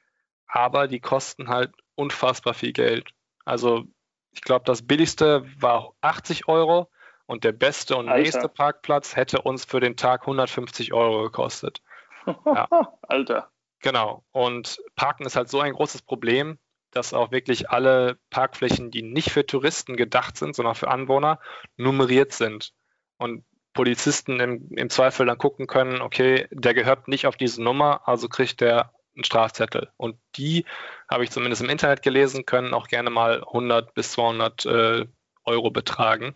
[0.48, 3.12] aber die kosten halt unfassbar viel Geld.
[3.46, 3.86] Also
[4.34, 6.90] ich glaube, das billigste war 80 Euro
[7.26, 8.22] und der beste und Alter.
[8.22, 11.82] nächste Parkplatz hätte uns für den Tag 150 Euro gekostet.
[12.26, 12.68] Ja.
[13.04, 13.50] Alter.
[13.82, 14.24] Genau.
[14.32, 16.58] Und Parken ist halt so ein großes Problem
[16.94, 21.40] dass auch wirklich alle Parkflächen, die nicht für Touristen gedacht sind, sondern für Anwohner,
[21.76, 22.74] nummeriert sind.
[23.18, 23.44] Und
[23.74, 28.30] Polizisten im, im Zweifel dann gucken können, okay, der gehört nicht auf diese Nummer, also
[28.30, 29.92] kriegt der einen Strafzettel.
[29.98, 30.66] Und die,
[31.10, 35.06] habe ich zumindest im Internet gelesen, können auch gerne mal 100 bis 200 äh,
[35.46, 36.36] Euro betragen.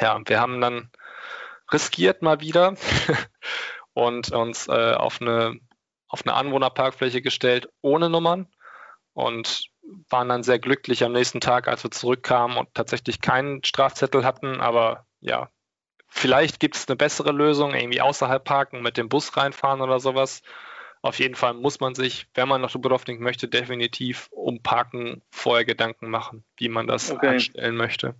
[0.00, 0.90] Ja, wir haben dann
[1.72, 2.74] riskiert mal wieder
[3.94, 5.58] und uns äh, auf, eine,
[6.08, 8.48] auf eine Anwohnerparkfläche gestellt ohne Nummern
[9.14, 9.66] und
[10.08, 14.60] waren dann sehr glücklich am nächsten Tag, als wir zurückkamen und tatsächlich keinen Strafzettel hatten.
[14.60, 15.50] Aber ja,
[16.08, 20.42] vielleicht gibt es eine bessere Lösung, irgendwie außerhalb parken, mit dem Bus reinfahren oder sowas.
[21.02, 25.64] Auf jeden Fall muss man sich, wenn man nach Dubrovnik möchte, definitiv um Parken vorher
[25.64, 27.26] Gedanken machen, wie man das okay.
[27.26, 28.14] anstellen möchte.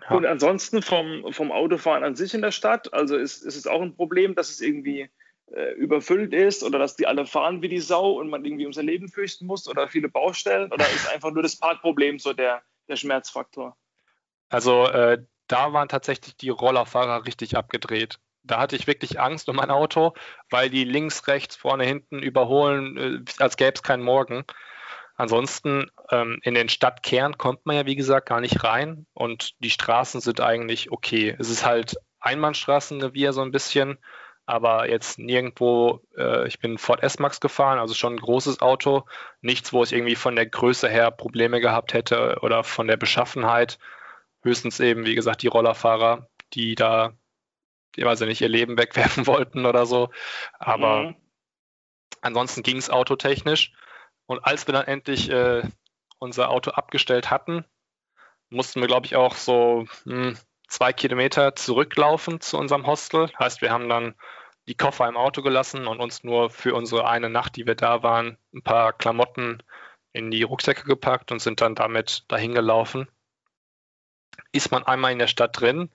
[0.00, 0.16] Ja.
[0.16, 3.82] Und ansonsten vom, vom Autofahren an sich in der Stadt, also ist, ist es auch
[3.82, 5.10] ein Problem, dass es irgendwie
[5.52, 8.72] äh, überfüllt ist oder dass die alle fahren wie die Sau und man irgendwie um
[8.72, 12.62] sein Leben fürchten muss oder viele Baustellen oder ist einfach nur das Parkproblem so der,
[12.88, 13.76] der Schmerzfaktor?
[14.48, 18.18] Also äh, da waren tatsächlich die Rollerfahrer richtig abgedreht.
[18.48, 20.14] Da hatte ich wirklich Angst um mein Auto,
[20.50, 24.44] weil die links, rechts, vorne, hinten überholen, äh, als gäbe es keinen Morgen.
[25.16, 29.70] Ansonsten ähm, in den Stadtkern kommt man ja, wie gesagt, gar nicht rein und die
[29.70, 31.34] Straßen sind eigentlich okay.
[31.38, 33.98] Es ist halt Einbahnstraßenrevier so ein bisschen,
[34.46, 39.04] aber jetzt nirgendwo, äh, ich bin Ford S-Max gefahren, also schon ein großes Auto,
[39.42, 43.78] nichts, wo ich irgendwie von der Größe her Probleme gehabt hätte oder von der Beschaffenheit.
[44.42, 47.12] Höchstens eben, wie gesagt, die Rollerfahrer, die da,
[47.96, 50.10] die weiß ich nicht, ihr Leben wegwerfen wollten oder so.
[50.58, 51.16] Aber mhm.
[52.20, 53.72] ansonsten ging es autotechnisch.
[54.26, 55.62] Und als wir dann endlich äh,
[56.18, 57.64] unser Auto abgestellt hatten,
[58.50, 63.30] mussten wir, glaube ich, auch so mh, hm, zwei Kilometer zurücklaufen zu unserem Hostel.
[63.38, 64.14] Heißt, wir haben dann
[64.68, 68.02] die Koffer im Auto gelassen und uns nur für unsere eine Nacht, die wir da
[68.02, 69.62] waren, ein paar Klamotten
[70.12, 73.08] in die Rucksäcke gepackt und sind dann damit dahin gelaufen.
[74.52, 75.90] Ist man einmal in der Stadt drin,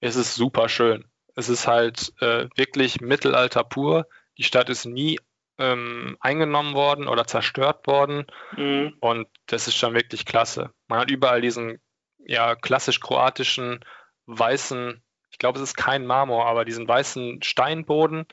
[0.00, 1.04] ist es super schön.
[1.34, 4.06] Es ist halt äh, wirklich Mittelalter pur.
[4.38, 5.18] Die Stadt ist nie
[5.58, 8.26] ähm, eingenommen worden oder zerstört worden.
[8.56, 8.96] Mhm.
[9.00, 10.70] Und das ist schon wirklich klasse.
[10.88, 11.80] Man hat überall diesen
[12.18, 13.84] ja, klassisch kroatischen
[14.26, 18.26] weißen, ich glaube, es ist kein Marmor, aber diesen weißen Steinboden,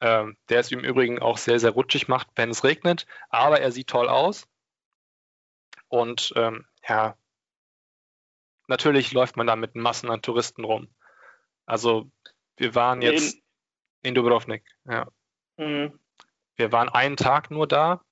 [0.00, 3.06] ähm, der es im Übrigen auch sehr, sehr rutschig macht, wenn es regnet.
[3.28, 4.48] Aber er sieht toll aus.
[5.88, 7.16] Und ähm, ja,
[8.66, 10.88] natürlich läuft man da mit Massen an Touristen rum.
[11.66, 12.10] Also
[12.56, 15.08] wir waren jetzt in, in Dubrovnik, ja.
[15.56, 15.98] Mhm.
[16.56, 18.04] Wir waren einen Tag nur da.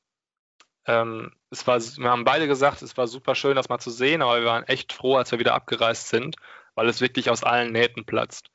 [0.87, 4.23] Ähm, es war, wir haben beide gesagt, es war super schön, das mal zu sehen,
[4.23, 6.37] aber wir waren echt froh, als wir wieder abgereist sind,
[6.75, 8.51] weil es wirklich aus allen Nähten platzt.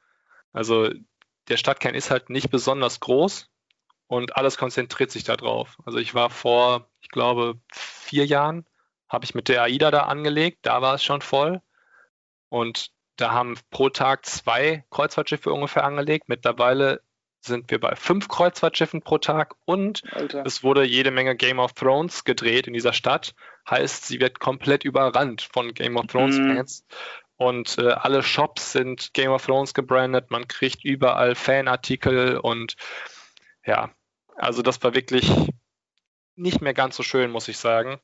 [0.54, 0.90] Also
[1.48, 3.50] der Stadtkern ist halt nicht besonders groß
[4.08, 5.78] und alles konzentriert sich da drauf.
[5.86, 8.66] Also ich war vor, ich glaube, vier Jahren,
[9.10, 11.62] habe ich mit der AIDA da angelegt, da war es schon voll.
[12.50, 16.28] Und da haben pro Tag zwei Kreuzfahrtschiffe ungefähr angelegt.
[16.28, 17.01] Mittlerweile
[17.41, 20.43] sind wir bei fünf Kreuzfahrtschiffen pro Tag und Alter.
[20.45, 23.36] es wurde jede Menge Game of Thrones gedreht in dieser Stadt.
[23.69, 26.56] Heißt, sie wird komplett überrannt von Game of Thrones mhm.
[26.56, 26.86] Fans.
[27.38, 30.32] Und äh, alle Shops sind Game of Thrones gebrandet.
[30.32, 32.75] Man kriegt überall Fanartikel und
[33.65, 33.91] ja,
[34.36, 35.30] also das war wirklich
[36.36, 37.99] nicht mehr ganz so schön, muss ich sagen.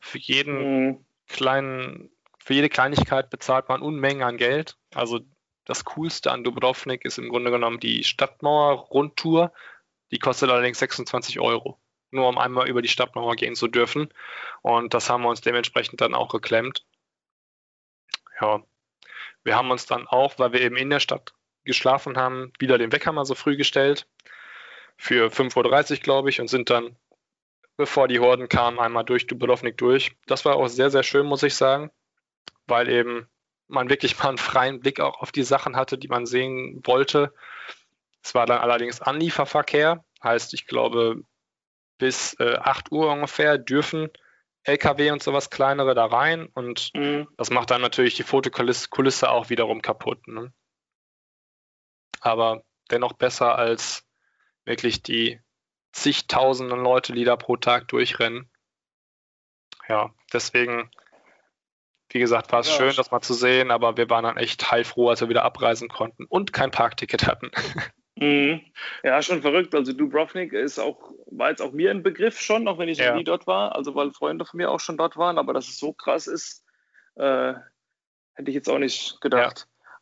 [0.00, 1.06] Für jeden mhm.
[1.28, 2.10] kleinen,
[2.44, 4.76] für jede Kleinigkeit bezahlt man Unmengen an Geld.
[4.94, 5.20] Also
[5.64, 9.50] das Coolste an Dubrovnik ist im Grunde genommen die Stadtmauer-Rundtour.
[10.10, 11.80] Die kostet allerdings 26 Euro,
[12.10, 14.12] nur um einmal über die Stadtmauer gehen zu dürfen.
[14.60, 16.84] Und das haben wir uns dementsprechend dann auch geklemmt.
[18.38, 18.62] Ja,
[19.42, 21.32] wir haben uns dann auch, weil wir eben in der Stadt
[21.64, 24.06] geschlafen haben, wieder den Wecker mal so früh gestellt.
[24.98, 26.94] Für 5.30 Uhr, glaube ich, und sind dann,
[27.78, 30.14] bevor die Horden kamen, einmal durch Dubrovnik durch.
[30.26, 31.90] Das war auch sehr, sehr schön, muss ich sagen,
[32.66, 33.28] weil eben
[33.66, 37.34] man wirklich mal einen freien Blick auch auf die Sachen hatte, die man sehen wollte.
[38.22, 41.22] Es war dann allerdings Anlieferverkehr, heißt, ich glaube,
[41.98, 44.10] bis äh, 8 Uhr ungefähr dürfen
[44.64, 47.28] LKW und sowas kleinere da rein und mhm.
[47.36, 50.26] das macht dann natürlich die Fotokulisse auch wiederum kaputt.
[50.26, 50.52] Ne?
[52.20, 54.06] Aber dennoch besser als
[54.64, 55.40] wirklich die
[55.92, 58.50] zigtausenden Leute, die da pro Tag durchrennen.
[59.86, 60.90] Ja, deswegen
[62.10, 64.70] wie gesagt, war es ja, schön, das mal zu sehen, aber wir waren dann echt
[64.70, 67.50] heilfroh, als wir wieder abreisen konnten und kein Parkticket hatten.
[68.16, 68.60] Mhm.
[69.02, 69.74] Ja, schon verrückt.
[69.74, 73.10] Also Dubrovnik ist auch, war jetzt auch mir ein Begriff schon, auch wenn ich ja.
[73.10, 75.68] noch nie dort war, also weil Freunde von mir auch schon dort waren, aber dass
[75.68, 76.64] es so krass ist,
[77.16, 77.54] äh,
[78.34, 79.66] hätte ich jetzt auch nicht gedacht.
[79.68, 79.98] Ja.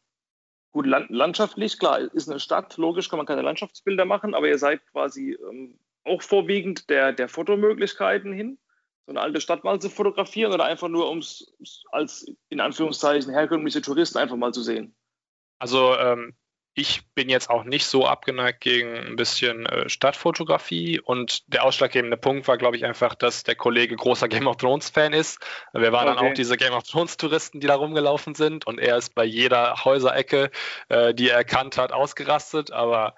[0.73, 4.59] Gut, land landschaftlich, klar, ist eine Stadt, logisch kann man keine Landschaftsbilder machen, aber ihr
[4.59, 8.59] seid quasi ähm, auch vorwiegend der, der Fotomöglichkeiten hin
[9.07, 11.53] so eine alte Stadt mal zu fotografieren oder einfach nur, um es
[11.91, 14.95] als in Anführungszeichen herkömmliche Touristen einfach mal zu sehen?
[15.59, 16.35] Also ähm,
[16.75, 22.17] ich bin jetzt auch nicht so abgeneigt gegen ein bisschen äh, Stadtfotografie und der ausschlaggebende
[22.17, 25.39] Punkt war, glaube ich, einfach, dass der Kollege großer Game of Thrones Fan ist.
[25.73, 26.17] Wir waren okay.
[26.17, 29.25] dann auch diese Game of Thrones Touristen, die da rumgelaufen sind und er ist bei
[29.25, 30.51] jeder Häuserecke,
[30.89, 33.15] äh, die er erkannt hat, ausgerastet, aber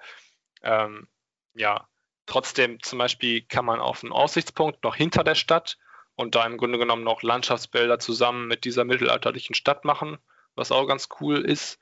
[0.65, 1.07] Ähm,
[1.53, 1.87] ja,
[2.25, 5.77] trotzdem zum Beispiel kann man auf einen Aussichtspunkt noch hinter der Stadt
[6.15, 10.17] und da im Grunde genommen noch Landschaftsbilder zusammen mit dieser mittelalterlichen Stadt machen,
[10.55, 11.79] was auch ganz cool ist.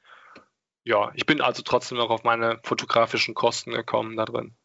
[0.83, 4.55] Ja, ich bin also trotzdem noch auf meine fotografischen Kosten gekommen da drin.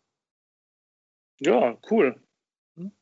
[1.38, 2.20] Ja, cool.
[2.76, 2.92] Hm?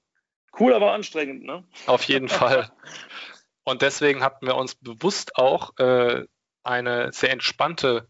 [0.58, 1.64] Cool, aber anstrengend, ne?
[1.86, 2.70] Auf jeden Fall.
[3.64, 6.26] Und deswegen hatten wir uns bewusst auch äh,
[6.62, 8.08] eine sehr entspannte,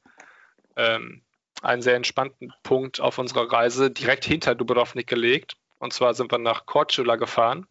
[0.76, 1.24] ähm,
[1.62, 5.56] einen sehr entspannten Punkt auf unserer Reise direkt hinter Dubrovnik gelegt.
[5.78, 7.66] Und zwar sind wir nach Korčula gefahren.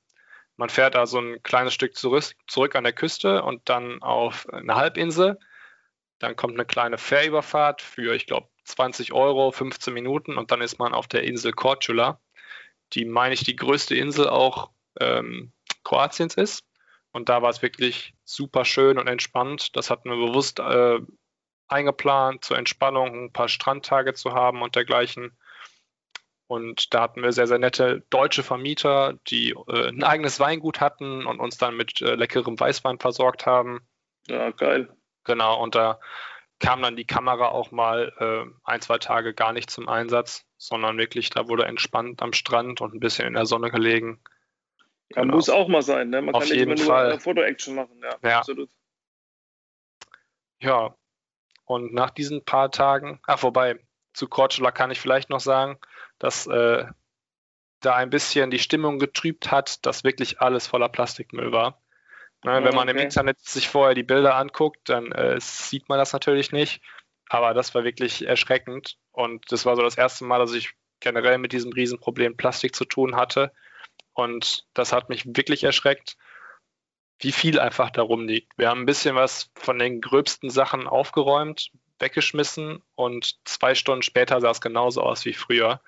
[0.58, 5.38] Man fährt also ein kleines Stück zurück, an der Küste und dann auf eine Halbinsel.
[6.20, 10.80] Dann kommt eine kleine Fährüberfahrt für, ich glaube, 20 Euro, 15 Minuten und dann ist
[10.80, 12.20] man auf der Insel Korčula
[12.94, 15.52] die, meine ich, die größte Insel auch ähm,
[15.84, 16.64] Kroatiens ist.
[17.12, 19.76] Und da war es wirklich super schön und entspannt.
[19.76, 21.00] Das hatten wir bewusst äh,
[21.68, 25.38] eingeplant, zur Entspannung ein paar Strandtage zu haben und dergleichen.
[26.48, 31.26] Und da hatten wir sehr, sehr nette deutsche Vermieter, die äh, ein eigenes Weingut hatten
[31.26, 33.88] und uns dann mit äh, leckerem Weißwein versorgt haben.
[34.28, 34.96] Ja, geil.
[35.24, 36.00] Genau, und da
[36.60, 40.98] kam dann die Kamera auch mal äh, ein, zwei Tage gar nicht zum Einsatz, sondern
[40.98, 44.22] wirklich, da wurde entspannt am Strand und ein bisschen in der Sonne gelegen.
[45.10, 45.36] Ja, genau.
[45.36, 46.22] muss auch mal sein, ne?
[46.22, 47.10] Man Auf kann nicht immer Fall.
[47.10, 48.40] nur Foto-Action machen, ja, ja.
[48.40, 48.70] Absolut.
[50.60, 50.96] Ja,
[51.66, 53.80] und nach diesen paar Tagen, ach wobei,
[54.14, 55.78] zu Korčula kann ich vielleicht noch sagen,
[56.20, 56.86] dass äh,
[57.82, 61.82] da ein bisschen die Stimmung getrübt hat, dass wirklich alles voller Plastikmüll war.
[62.44, 66.14] Ne, wenn man im Internet sich vorher die Bilder anguckt, dann äh, sieht man das
[66.14, 66.82] natürlich nicht.
[67.28, 68.98] Aber das war wirklich erschreckend.
[69.12, 72.86] Und das war so das erste Mal, dass ich generell mit diesem Riesenproblem Plastik zu
[72.86, 73.52] tun hatte.
[74.14, 76.18] Und das hat mich wirklich erschreckt,
[77.20, 78.58] wie viel einfach darum liegt.
[78.58, 84.42] Wir haben ein bisschen was von den gröbsten Sachen aufgeräumt, weggeschmissen und zwei Stunden später
[84.42, 85.82] sah es genauso aus wie früher.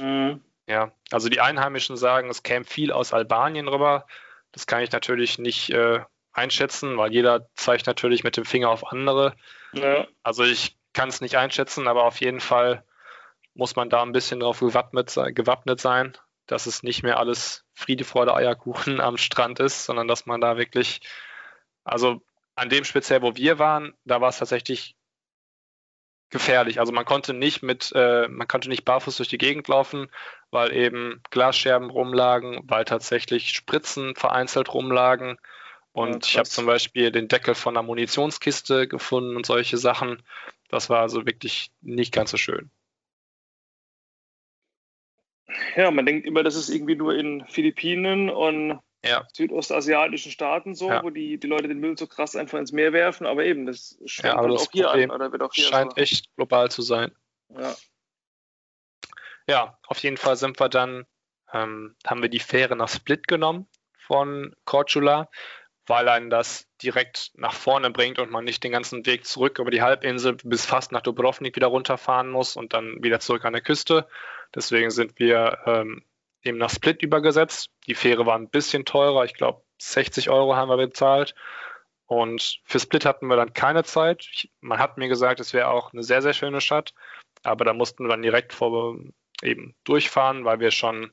[0.00, 0.42] Mhm.
[0.66, 4.06] Ja, also die Einheimischen sagen, es käme viel aus Albanien rüber.
[4.52, 6.00] Das kann ich natürlich nicht äh,
[6.32, 9.34] einschätzen, weil jeder zeigt natürlich mit dem Finger auf andere.
[9.72, 10.06] Ja.
[10.22, 12.84] Also ich kann es nicht einschätzen, aber auf jeden Fall
[13.54, 16.16] muss man da ein bisschen drauf gewappnet, gewappnet sein,
[16.50, 20.56] dass es nicht mehr alles Friede, Freude, Eierkuchen am Strand ist, sondern dass man da
[20.56, 21.00] wirklich,
[21.84, 22.22] also
[22.54, 24.96] an dem speziell, wo wir waren, da war es tatsächlich
[26.30, 26.80] gefährlich.
[26.80, 30.08] Also man konnte nicht mit, äh, man konnte nicht barfuß durch die Gegend laufen,
[30.50, 35.38] weil eben Glasscherben rumlagen, weil tatsächlich Spritzen vereinzelt rumlagen.
[35.92, 40.22] Und ja, ich habe zum Beispiel den Deckel von einer Munitionskiste gefunden und solche Sachen.
[40.68, 42.70] Das war also wirklich nicht ganz so schön.
[45.76, 49.26] Ja, man denkt immer, das ist irgendwie nur in Philippinen und ja.
[49.32, 51.02] südostasiatischen Staaten so, ja.
[51.02, 53.98] wo die, die Leute den Müll so krass einfach ins Meer werfen, aber eben, das
[54.04, 55.16] schwimmt ja, das auch hier Problem an.
[55.16, 55.96] Oder wird auch hier scheint so.
[55.96, 57.12] echt global zu sein.
[57.48, 57.74] Ja.
[59.48, 61.06] ja, auf jeden Fall sind wir dann,
[61.52, 63.66] ähm, haben wir die Fähre nach Split genommen
[64.06, 65.28] von Korčula,
[65.86, 69.72] weil einen das direkt nach vorne bringt und man nicht den ganzen Weg zurück über
[69.72, 73.62] die Halbinsel bis fast nach Dubrovnik wieder runterfahren muss und dann wieder zurück an der
[73.62, 74.06] Küste.
[74.54, 76.04] Deswegen sind wir ähm,
[76.42, 77.70] eben nach Split übergesetzt.
[77.86, 81.34] Die Fähre war ein bisschen teurer, ich glaube 60 Euro haben wir bezahlt.
[82.06, 84.26] Und für Split hatten wir dann keine Zeit.
[84.32, 86.92] Ich, man hat mir gesagt, es wäre auch eine sehr, sehr schöne Stadt,
[87.44, 88.98] aber da mussten wir dann direkt vor
[89.42, 91.12] eben durchfahren, weil wir schon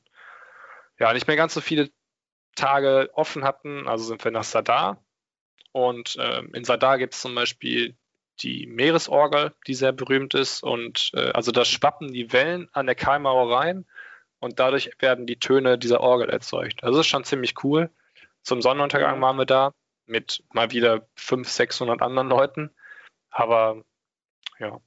[0.98, 1.90] ja nicht mehr ganz so viele
[2.56, 3.86] Tage offen hatten.
[3.86, 5.04] Also sind wir nach Sadar.
[5.72, 7.96] Und äh, in Sadar gibt es zum Beispiel
[8.40, 10.62] die Meeresorgel, die sehr berühmt ist.
[10.62, 13.86] Und äh, also da schwappen die Wellen an der Kaimauer rein
[14.40, 16.84] und dadurch werden die Töne dieser Orgel erzeugt.
[16.84, 17.90] Also das ist schon ziemlich cool.
[18.42, 19.74] Zum Sonnenuntergang waren wir da
[20.06, 22.70] mit mal wieder 500, 600 anderen Leuten.
[23.30, 23.84] Aber
[24.58, 24.80] ja,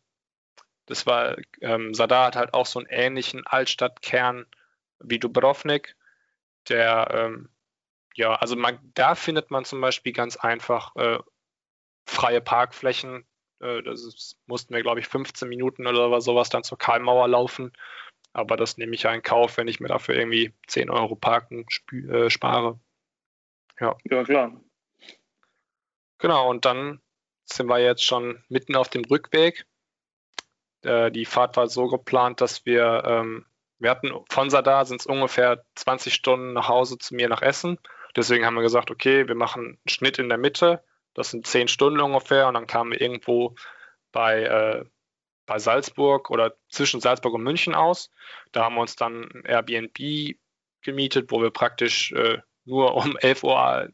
[0.86, 4.46] das war, ähm, Sadar hat halt auch so einen ähnlichen Altstadtkern
[5.00, 5.96] wie Dubrovnik,
[6.70, 7.50] der, ähm,
[8.14, 11.20] ja, also man, da findet man zum Beispiel ganz einfach äh,
[12.06, 13.26] freie Parkflächen.
[13.62, 17.72] Äh, das ist, mussten wir, glaube ich, 15 Minuten oder sowas dann zur Karlmauer laufen.
[18.34, 21.66] Aber das nehme ich ja in Kauf, wenn ich mir dafür irgendwie 10 Euro Parken
[21.92, 22.80] äh, spare.
[23.80, 23.98] Ja.
[24.10, 24.62] ja, klar.
[26.20, 27.02] Genau, und dann
[27.46, 29.66] sind wir jetzt schon mitten auf dem Rückweg.
[30.84, 33.46] Äh, die Fahrt war so geplant, dass wir, ähm,
[33.80, 37.80] wir hatten von Sadar sind es ungefähr 20 Stunden nach Hause zu mir nach Essen.
[38.16, 40.84] Deswegen haben wir gesagt, okay, wir machen einen Schnitt in der Mitte.
[41.14, 42.48] Das sind 10 Stunden ungefähr.
[42.48, 43.56] Und dann kamen wir irgendwo
[44.12, 44.86] bei äh,
[45.52, 48.10] bei Salzburg oder zwischen Salzburg und München aus.
[48.54, 50.38] Da haben wir uns dann ein Airbnb
[50.82, 53.90] gemietet, wo wir praktisch äh, nur um 11, Uhr,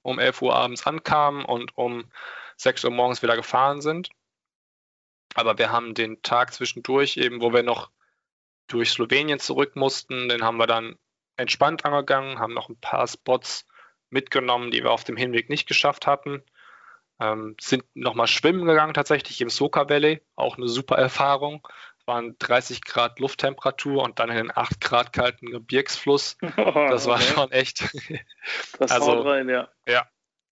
[0.00, 2.10] um 11 Uhr abends ankamen und um
[2.56, 4.08] 6 Uhr morgens wieder gefahren sind.
[5.34, 7.90] Aber wir haben den Tag zwischendurch eben, wo wir noch
[8.66, 10.30] durch Slowenien zurück mussten.
[10.30, 10.98] Den haben wir dann
[11.36, 13.66] entspannt angegangen, haben noch ein paar Spots
[14.08, 16.42] mitgenommen, die wir auf dem Hinweg nicht geschafft hatten.
[17.20, 21.66] Ähm, sind nochmal schwimmen gegangen tatsächlich im Soka Valley, auch eine super Erfahrung.
[21.98, 26.36] Es waren 30 Grad Lufttemperatur und dann in den 8 Grad kalten Gebirgsfluss.
[26.56, 27.32] Das war okay.
[27.34, 27.84] schon echt.
[28.78, 29.68] Das also, rein, ja.
[29.86, 30.08] Ja,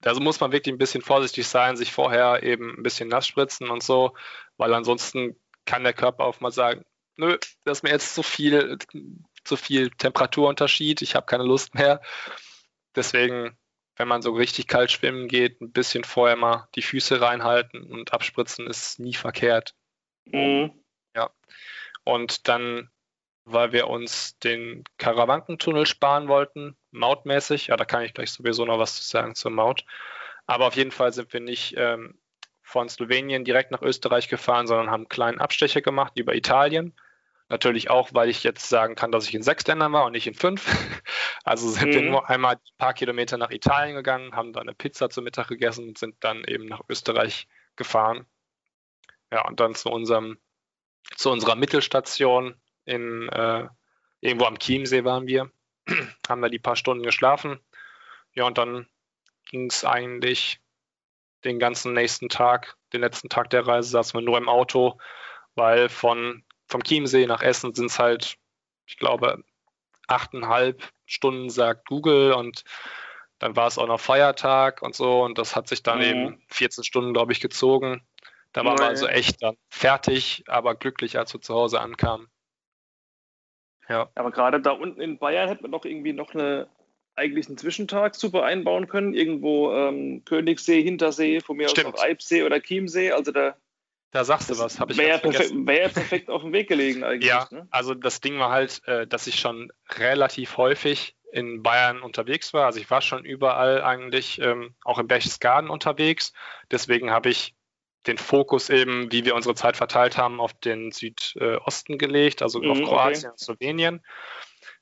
[0.04, 3.70] also muss man wirklich ein bisschen vorsichtig sein, sich vorher eben ein bisschen nass spritzen
[3.70, 4.14] und so,
[4.56, 6.84] weil ansonsten kann der Körper auch mal sagen,
[7.16, 8.78] nö, das ist mir jetzt zu viel,
[9.44, 12.00] zu viel Temperaturunterschied, ich habe keine Lust mehr.
[12.94, 13.56] Deswegen,
[13.96, 18.12] wenn man so richtig kalt schwimmen geht, ein bisschen vorher mal die Füße reinhalten und
[18.12, 19.74] abspritzen ist nie verkehrt.
[20.26, 20.72] Mhm.
[21.14, 21.30] Ja.
[22.04, 22.90] Und dann,
[23.44, 28.78] weil wir uns den Karawankentunnel sparen wollten, mautmäßig, ja, da kann ich gleich sowieso noch
[28.78, 29.84] was zu sagen zur Maut.
[30.46, 32.18] Aber auf jeden Fall sind wir nicht ähm,
[32.62, 36.94] von Slowenien direkt nach Österreich gefahren, sondern haben einen kleinen Abstecher gemacht über Italien.
[37.48, 40.26] Natürlich auch, weil ich jetzt sagen kann, dass ich in sechs Ländern war und nicht
[40.26, 40.66] in fünf.
[41.44, 41.94] Also sind mhm.
[41.94, 45.46] wir nur einmal ein paar Kilometer nach Italien gegangen, haben da eine Pizza zum Mittag
[45.46, 48.26] gegessen und sind dann eben nach Österreich gefahren.
[49.30, 50.38] Ja, und dann zu unserem,
[51.14, 53.68] zu unserer Mittelstation in äh,
[54.20, 55.52] irgendwo am Chiemsee waren wir,
[56.28, 57.60] haben da die paar Stunden geschlafen.
[58.34, 58.88] Ja, und dann
[59.44, 60.60] ging es eigentlich
[61.44, 64.98] den ganzen nächsten Tag, den letzten Tag der Reise, saßen wir nur im Auto,
[65.54, 68.36] weil von vom Chiemsee nach Essen sind es halt,
[68.86, 69.42] ich glaube,
[70.06, 72.32] achteinhalb Stunden, sagt Google.
[72.32, 72.64] Und
[73.38, 75.22] dann war es auch noch Feiertag und so.
[75.22, 76.04] Und das hat sich dann mhm.
[76.04, 78.02] eben 14 Stunden, glaube ich, gezogen.
[78.52, 82.28] Da waren wir also echt dann fertig, aber glücklich, als wir zu Hause ankamen.
[83.88, 84.10] Ja.
[84.14, 86.66] Aber gerade da unten in Bayern hätte man doch irgendwie noch eine,
[87.14, 89.12] eigentlich einen Zwischentag super einbauen können.
[89.12, 91.94] Irgendwo ähm, Königssee, Hintersee, von mir Stimmt.
[91.94, 93.12] aus auch Eibsee oder Chiemsee.
[93.12, 93.56] Also da
[94.10, 97.28] da sagst du was, habe ich Wäre perfekt, wär perfekt auf dem Weg gelegen eigentlich.
[97.28, 97.66] Ja, ne?
[97.70, 102.66] also das Ding war halt, äh, dass ich schon relativ häufig in Bayern unterwegs war.
[102.66, 106.32] Also ich war schon überall eigentlich, ähm, auch in Berchtesgaden unterwegs.
[106.70, 107.54] Deswegen habe ich
[108.06, 112.70] den Fokus eben, wie wir unsere Zeit verteilt haben, auf den Südosten gelegt, also mhm,
[112.70, 113.28] auf Kroatien okay.
[113.30, 114.04] und Slowenien.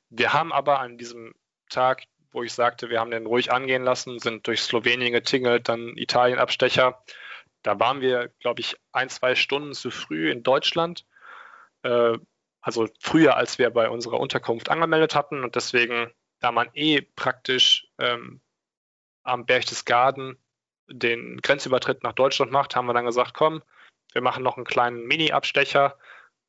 [0.09, 1.33] Wir haben aber an diesem
[1.69, 5.97] Tag, wo ich sagte, wir haben den ruhig angehen lassen, sind durch Slowenien getingelt, dann
[5.97, 7.03] Italien Abstecher
[7.65, 11.03] da waren wir, glaube ich, ein, zwei Stunden zu früh in Deutschland.
[11.81, 12.19] Äh,
[12.61, 15.43] also früher, als wir bei unserer Unterkunft angemeldet hatten.
[15.43, 18.39] Und deswegen, da man eh praktisch ähm,
[19.23, 20.37] am Berchtesgaden
[20.87, 23.63] den Grenzübertritt nach Deutschland macht, haben wir dann gesagt, komm,
[24.13, 25.97] wir machen noch einen kleinen Mini-Abstecher.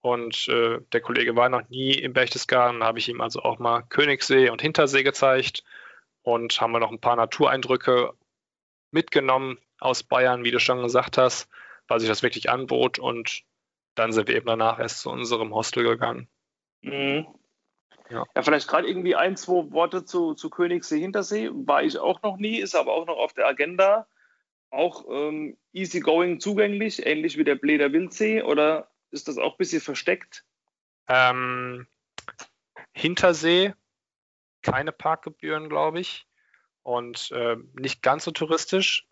[0.02, 3.82] Und äh, der Kollege war noch nie im Berchtesgaden, habe ich ihm also auch mal
[3.88, 5.64] Königssee und Hintersee gezeigt
[6.20, 8.12] und haben wir noch ein paar Natureindrücke
[8.90, 11.48] mitgenommen, aus Bayern, wie du schon gesagt hast,
[11.88, 13.42] weil sich das wirklich anbot und
[13.94, 16.28] dann sind wir eben danach erst zu unserem Hostel gegangen.
[16.82, 17.26] Mhm.
[18.10, 18.24] Ja.
[18.34, 18.42] ja.
[18.42, 21.50] vielleicht gerade irgendwie ein, zwei Worte zu, zu Königssee Hintersee.
[21.52, 24.06] War ich auch noch nie, ist aber auch noch auf der Agenda.
[24.70, 29.80] Auch ähm, easygoing zugänglich, ähnlich wie der Bläder Wildsee, oder ist das auch ein bisschen
[29.80, 30.44] versteckt?
[31.08, 31.86] Ähm,
[32.92, 33.74] Hintersee,
[34.62, 36.26] keine Parkgebühren, glaube ich.
[36.82, 39.06] Und äh, nicht ganz so touristisch.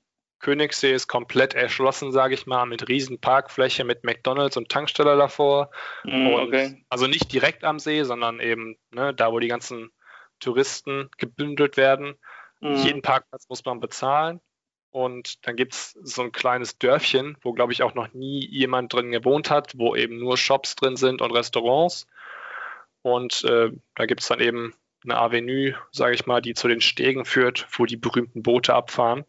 [0.45, 5.71] Königssee ist komplett erschlossen, sage ich mal, mit riesen Parkfläche, mit McDonalds und Tankstelle davor.
[6.05, 6.85] Mm, okay.
[6.91, 9.91] Also nicht direkt am See, sondern eben ne, da, wo die ganzen
[10.41, 12.17] Touristen gebündelt werden.
[12.61, 12.75] Mm.
[12.75, 14.39] Jeden Parkplatz muss man bezahlen.
[14.91, 18.93] Und dann gibt es so ein kleines Dörfchen, wo, glaube ich, auch noch nie jemand
[18.93, 22.07] drin gewohnt hat, wo eben nur Shops drin sind und Restaurants.
[23.01, 24.75] Und äh, da gibt es dann eben
[25.05, 29.25] eine Avenue, sage ich mal, die zu den Stegen führt, wo die berühmten Boote abfahren.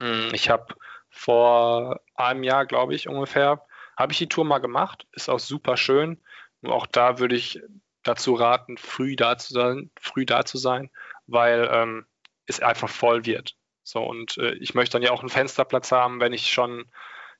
[0.00, 0.74] Hm, ich habe
[1.10, 3.64] vor einem Jahr, glaube ich, ungefähr,
[3.96, 5.06] habe ich die Tour mal gemacht.
[5.12, 6.22] Ist auch super schön.
[6.60, 7.60] Nur auch da würde ich
[8.02, 10.90] dazu raten, früh da zu sein, früh da zu sein,
[11.26, 12.06] weil ähm,
[12.46, 13.56] es einfach voll wird.
[13.82, 16.90] So, und äh, ich möchte dann ja auch einen Fensterplatz haben, wenn ich schon,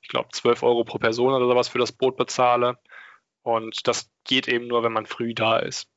[0.01, 2.77] ich glaube, 12 Euro pro Person oder sowas für das Boot bezahle.
[3.41, 5.89] Und das geht eben nur, wenn man früh da ist.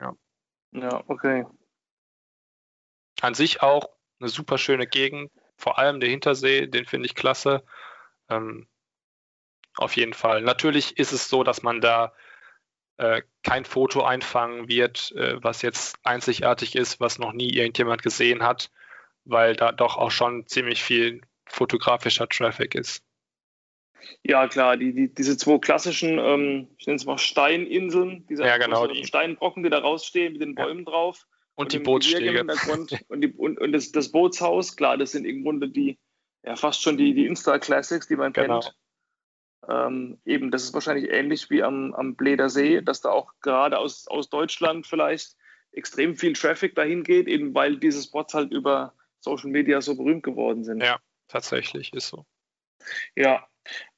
[0.00, 0.14] Ja.
[0.72, 1.44] Ja, okay.
[3.20, 3.88] An sich auch
[4.24, 5.30] eine super schöne Gegend.
[5.56, 7.62] Vor allem der Hintersee, den finde ich klasse.
[8.28, 8.66] Ähm,
[9.76, 10.42] auf jeden Fall.
[10.42, 12.12] Natürlich ist es so, dass man da
[12.96, 18.42] äh, kein Foto einfangen wird, äh, was jetzt einzigartig ist, was noch nie irgendjemand gesehen
[18.42, 18.70] hat,
[19.24, 23.04] weil da doch auch schon ziemlich viel fotografischer Traffic ist.
[24.22, 28.58] Ja, klar, die, die, diese zwei klassischen, ähm, ich nenne es mal Steininseln, diese ja,
[28.58, 29.04] genau, die.
[29.04, 30.92] Steinbrocken, die da rausstehen mit den Bäumen ja.
[30.92, 31.26] drauf.
[31.56, 32.44] Und, die Bootsstege.
[33.08, 35.98] und, die, und, und das, das, Bootshaus, klar, das sind im Grunde die,
[36.42, 38.60] ja, fast schon die, die Insta-Classics, die man genau.
[38.60, 38.76] kennt.
[39.68, 43.78] Ähm, eben, das ist wahrscheinlich ähnlich wie am, am Bleder See, dass da auch gerade
[43.78, 45.36] aus, aus Deutschland vielleicht
[45.72, 50.22] extrem viel Traffic dahin geht, eben weil diese Spots halt über Social Media so berühmt
[50.22, 50.82] geworden sind.
[50.82, 50.98] Ja,
[51.28, 52.26] tatsächlich ist so.
[53.16, 53.46] Ja.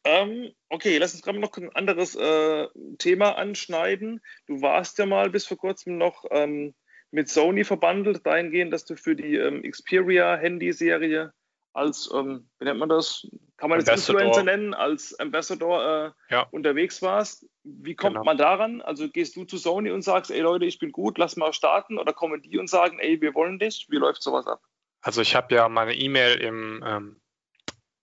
[0.04, 4.20] Ähm, okay, lass uns gerade noch ein anderes äh, Thema anschneiden.
[4.46, 6.74] Du warst ja mal bis vor kurzem noch ähm,
[7.16, 11.32] mit Sony verbandelt, dahingehend, dass du für die ähm, Xperia-Handyserie
[11.72, 13.26] als, ähm, wie nennt man das?
[13.56, 16.42] Kann man jetzt Influencer nennen, als Ambassador äh, ja.
[16.50, 17.46] unterwegs warst.
[17.64, 18.24] Wie kommt genau.
[18.24, 18.82] man daran?
[18.82, 21.96] Also gehst du zu Sony und sagst, ey Leute, ich bin gut, lass mal starten?
[21.98, 23.86] Oder kommen die und sagen, ey, wir wollen dich?
[23.88, 24.60] Wie läuft sowas ab?
[25.00, 27.20] Also ich habe ja meine E-Mail im, ähm,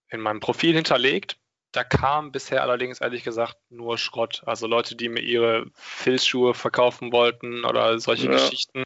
[0.10, 1.38] in meinem Profil hinterlegt.
[1.74, 4.44] Da kam bisher allerdings ehrlich gesagt nur Schrott.
[4.46, 8.32] Also Leute, die mir ihre Filzschuhe verkaufen wollten oder solche ja.
[8.32, 8.84] Geschichten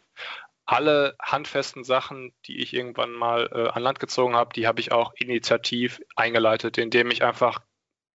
[0.68, 4.92] alle handfesten Sachen, die ich irgendwann mal äh, an Land gezogen habe, die habe ich
[4.92, 7.62] auch initiativ eingeleitet, indem ich einfach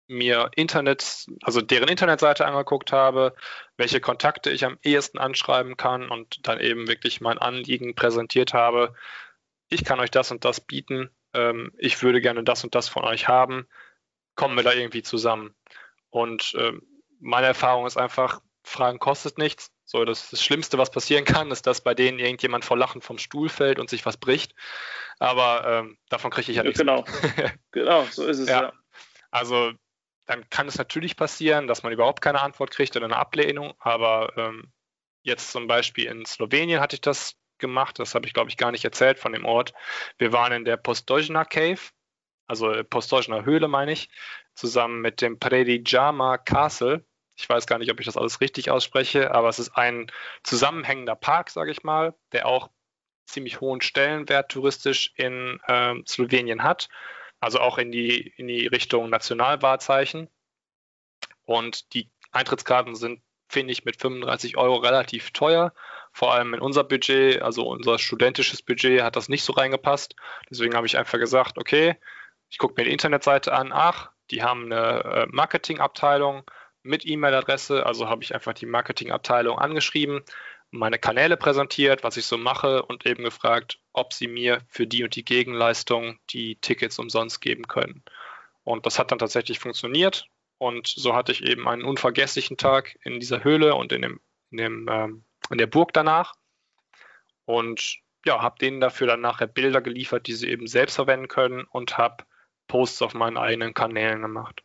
[0.07, 3.35] mir Internet, also deren Internetseite angeguckt habe,
[3.77, 8.95] welche Kontakte ich am ehesten anschreiben kann und dann eben wirklich mein Anliegen präsentiert habe.
[9.69, 11.11] Ich kann euch das und das bieten.
[11.35, 13.67] Ähm, ich würde gerne das und das von euch haben.
[14.39, 15.53] Kommen wir da irgendwie zusammen?
[16.11, 16.81] Und ähm,
[17.19, 19.69] meine Erfahrung ist einfach, Fragen kostet nichts.
[19.83, 23.17] So, das, das Schlimmste, was passieren kann, ist, dass bei denen irgendjemand vor Lachen vom
[23.17, 24.55] Stuhl fällt und sich was bricht.
[25.19, 26.79] Aber ähm, davon kriege ich ja nichts.
[26.79, 27.03] Genau,
[27.71, 28.61] genau, so ist es ja.
[28.61, 28.73] ja.
[29.29, 29.73] Also
[30.25, 33.73] dann kann es natürlich passieren, dass man überhaupt keine Antwort kriegt oder eine Ablehnung.
[33.79, 34.71] Aber ähm,
[35.21, 37.99] jetzt zum Beispiel in Slowenien hatte ich das gemacht.
[37.99, 39.73] Das habe ich, glaube ich, gar nicht erzählt von dem Ort.
[40.17, 41.81] Wir waren in der Postdojna Cave,
[42.49, 44.09] also Postdojna Höhle, meine ich,
[44.55, 47.05] zusammen mit dem Predijama Castle.
[47.35, 50.11] Ich weiß gar nicht, ob ich das alles richtig ausspreche, aber es ist ein
[50.43, 52.69] zusammenhängender Park, sage ich mal, der auch
[53.27, 56.89] ziemlich hohen Stellenwert touristisch in äh, Slowenien hat,
[57.39, 60.27] also auch in die, in die Richtung Nationalwahrzeichen.
[61.45, 65.71] Und die Eintrittskarten sind, finde ich, mit 35 Euro relativ teuer.
[66.11, 70.15] Vor allem in unser Budget, also unser studentisches Budget, hat das nicht so reingepasst.
[70.49, 71.95] Deswegen habe ich einfach gesagt, okay,
[72.49, 73.71] ich gucke mir die Internetseite an.
[73.73, 76.43] Ach, die haben eine äh, Marketingabteilung
[76.83, 77.85] mit E-Mail-Adresse.
[77.85, 80.23] Also habe ich einfach die Marketingabteilung angeschrieben,
[80.71, 85.03] meine Kanäle präsentiert, was ich so mache und eben gefragt, ob sie mir für die
[85.03, 88.03] und die Gegenleistung die Tickets umsonst geben können.
[88.63, 90.27] Und das hat dann tatsächlich funktioniert.
[90.59, 94.19] Und so hatte ich eben einen unvergesslichen Tag in dieser Höhle und in, dem,
[94.51, 96.35] in, dem, ähm, in der Burg danach.
[97.45, 101.63] Und ja, habe denen dafür dann nachher Bilder geliefert, die sie eben selbst verwenden können
[101.63, 102.25] und habe
[102.69, 104.63] Posts auf meinen eigenen Kanälen gemacht.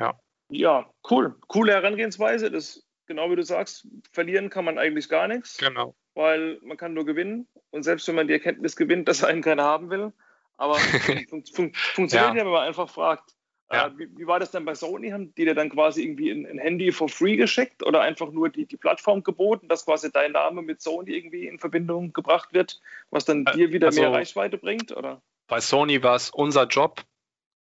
[0.00, 0.18] Ja.
[0.50, 1.36] Ja, cool.
[1.46, 2.50] Coole Herangehensweise.
[2.50, 5.58] Das, genau wie du sagst, verlieren kann man eigentlich gar nichts.
[5.58, 5.94] Genau.
[6.14, 7.46] Weil man kann nur gewinnen.
[7.70, 10.12] Und selbst wenn man die Erkenntnis gewinnt, dass einen keiner haben will,
[10.56, 10.74] aber
[11.28, 12.34] fun fun funktioniert ja.
[12.34, 13.34] ja, wenn man einfach fragt.
[13.68, 13.86] Äh, ja.
[13.88, 15.10] Äh, wie, wie, war das denn bei Sony?
[15.10, 18.48] Haben die dir dann quasi irgendwie ein, ein, Handy for free geschickt oder einfach nur
[18.48, 22.80] die, die Plattform geboten, dass quasi dein Name mit Sony irgendwie in Verbindung gebracht wird,
[23.10, 24.96] was dann äh, dir wieder also, mehr Reichweite bringt?
[24.96, 25.20] Oder?
[25.48, 27.02] Bei Sony war es unser Job,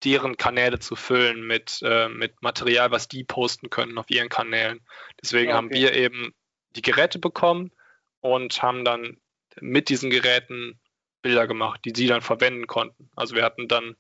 [0.04, 4.86] deren Kanäle zu füllen mit, äh, mit Material, was die posten können auf ihren Kanälen.
[5.22, 5.56] Deswegen okay.
[5.56, 6.34] haben wir eben
[6.70, 7.72] die Geräte bekommen
[8.20, 9.18] und haben dann
[9.60, 10.78] mit diesen Geräten
[11.22, 13.10] Bilder gemacht, die sie dann verwenden konnten.
[13.16, 13.96] Also wir hatten dann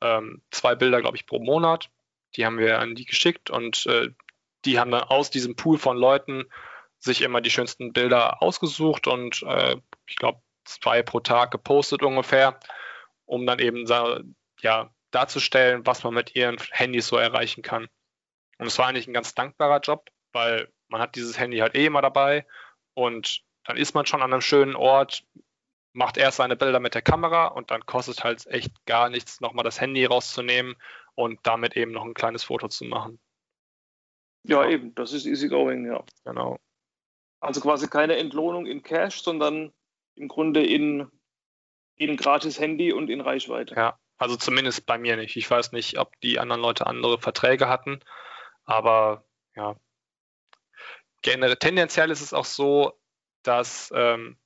[0.00, 1.90] ähm, zwei Bilder, glaube ich, pro Monat.
[2.34, 4.10] Die haben wir an die geschickt und äh,
[4.64, 6.44] die haben dann aus diesem Pool von Leuten
[6.98, 9.76] sich immer die schönsten Bilder ausgesucht und äh,
[10.06, 12.58] ich glaube zwei pro Tag gepostet ungefähr,
[13.26, 13.86] um dann eben
[14.60, 17.88] ja darzustellen, was man mit ihren Handys so erreichen kann.
[18.58, 21.86] Und es war eigentlich ein ganz dankbarer Job, weil man hat dieses Handy halt eh
[21.86, 22.46] immer dabei
[22.94, 25.24] und dann ist man schon an einem schönen Ort,
[25.92, 29.64] macht erst seine Bilder mit der Kamera und dann kostet halt echt gar nichts, nochmal
[29.64, 30.76] das Handy rauszunehmen
[31.14, 33.18] und damit eben noch ein kleines Foto zu machen.
[34.44, 34.70] Ja, ja.
[34.70, 36.04] eben, das ist easy going, ja.
[36.24, 36.58] Genau.
[37.40, 39.72] Also quasi keine Entlohnung in Cash, sondern
[40.14, 41.10] im Grunde in,
[41.96, 43.74] in gratis Handy und in Reichweite.
[43.74, 45.36] Ja, also zumindest bei mir nicht.
[45.36, 48.00] Ich weiß nicht, ob die anderen Leute andere Verträge hatten,
[48.64, 49.24] aber
[49.54, 49.76] ja.
[51.22, 52.92] Generell, tendenziell ist es auch so,
[53.42, 54.36] dass ähm,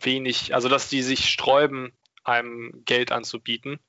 [0.00, 1.92] wenig, also dass die sich sträuben,
[2.24, 3.80] einem Geld anzubieten.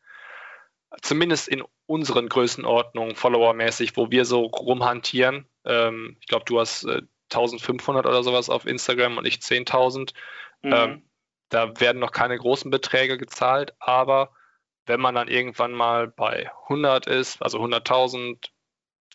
[1.02, 5.48] Zumindest in unseren Größenordnungen, followermäßig, wo wir so rumhantieren.
[5.66, 7.02] Ähm, ich glaube, du hast äh,
[7.32, 10.14] 1500 oder sowas auf Instagram und ich 10.000.
[10.62, 10.74] Mhm.
[10.74, 11.10] Ähm,
[11.54, 14.34] da werden noch keine großen Beträge gezahlt, aber
[14.86, 18.50] wenn man dann irgendwann mal bei 100 ist, also 100.000,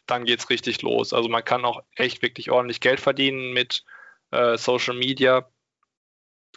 [0.07, 1.13] dann geht es richtig los.
[1.13, 3.85] Also man kann auch echt wirklich ordentlich Geld verdienen mit
[4.31, 5.51] äh, Social Media.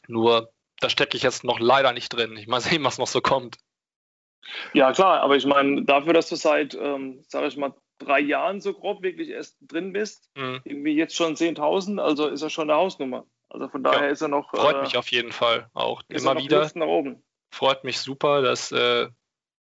[0.08, 2.38] Nur da stecke ich jetzt noch leider nicht drin.
[2.38, 3.58] Ich mal sehen, was noch so kommt.
[4.74, 8.62] Ja, klar, aber ich meine, dafür, dass du seit, ähm, sage ich mal, drei Jahren
[8.62, 10.62] so grob wirklich erst drin bist, mhm.
[10.64, 13.26] irgendwie jetzt schon 10.000, also ist er schon eine Hausnummer.
[13.52, 14.50] Also von daher ja, ist er noch.
[14.52, 16.70] Freut äh, mich auf jeden Fall auch immer wieder.
[16.76, 17.22] Nach oben.
[17.52, 19.10] Freut mich super, dass, äh,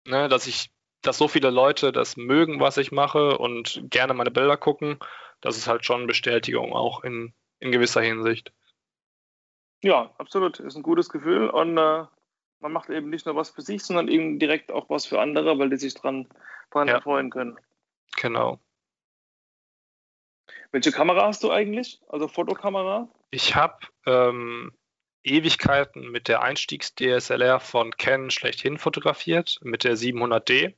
[0.06, 0.72] ne, dass ich,
[1.02, 4.98] dass so viele Leute das mögen, was ich mache und gerne meine Bilder gucken.
[5.42, 8.54] Das ist halt schon Bestätigung auch in, in gewisser Hinsicht.
[9.84, 10.60] Ja, absolut.
[10.62, 12.06] Ist ein gutes Gefühl und äh,
[12.62, 15.60] man macht eben nicht nur was für sich, sondern eben direkt auch was für andere,
[15.60, 16.30] weil die sich dran,
[16.72, 16.96] dran ja.
[16.96, 17.60] erfreuen können.
[18.16, 18.60] Genau.
[20.72, 22.02] Welche Kamera hast du eigentlich?
[22.08, 23.08] Also Fotokamera?
[23.32, 24.72] Ich habe ähm,
[25.24, 30.74] Ewigkeiten mit der Einstiegs-DSLR von Canon schlechthin fotografiert, mit der 700D.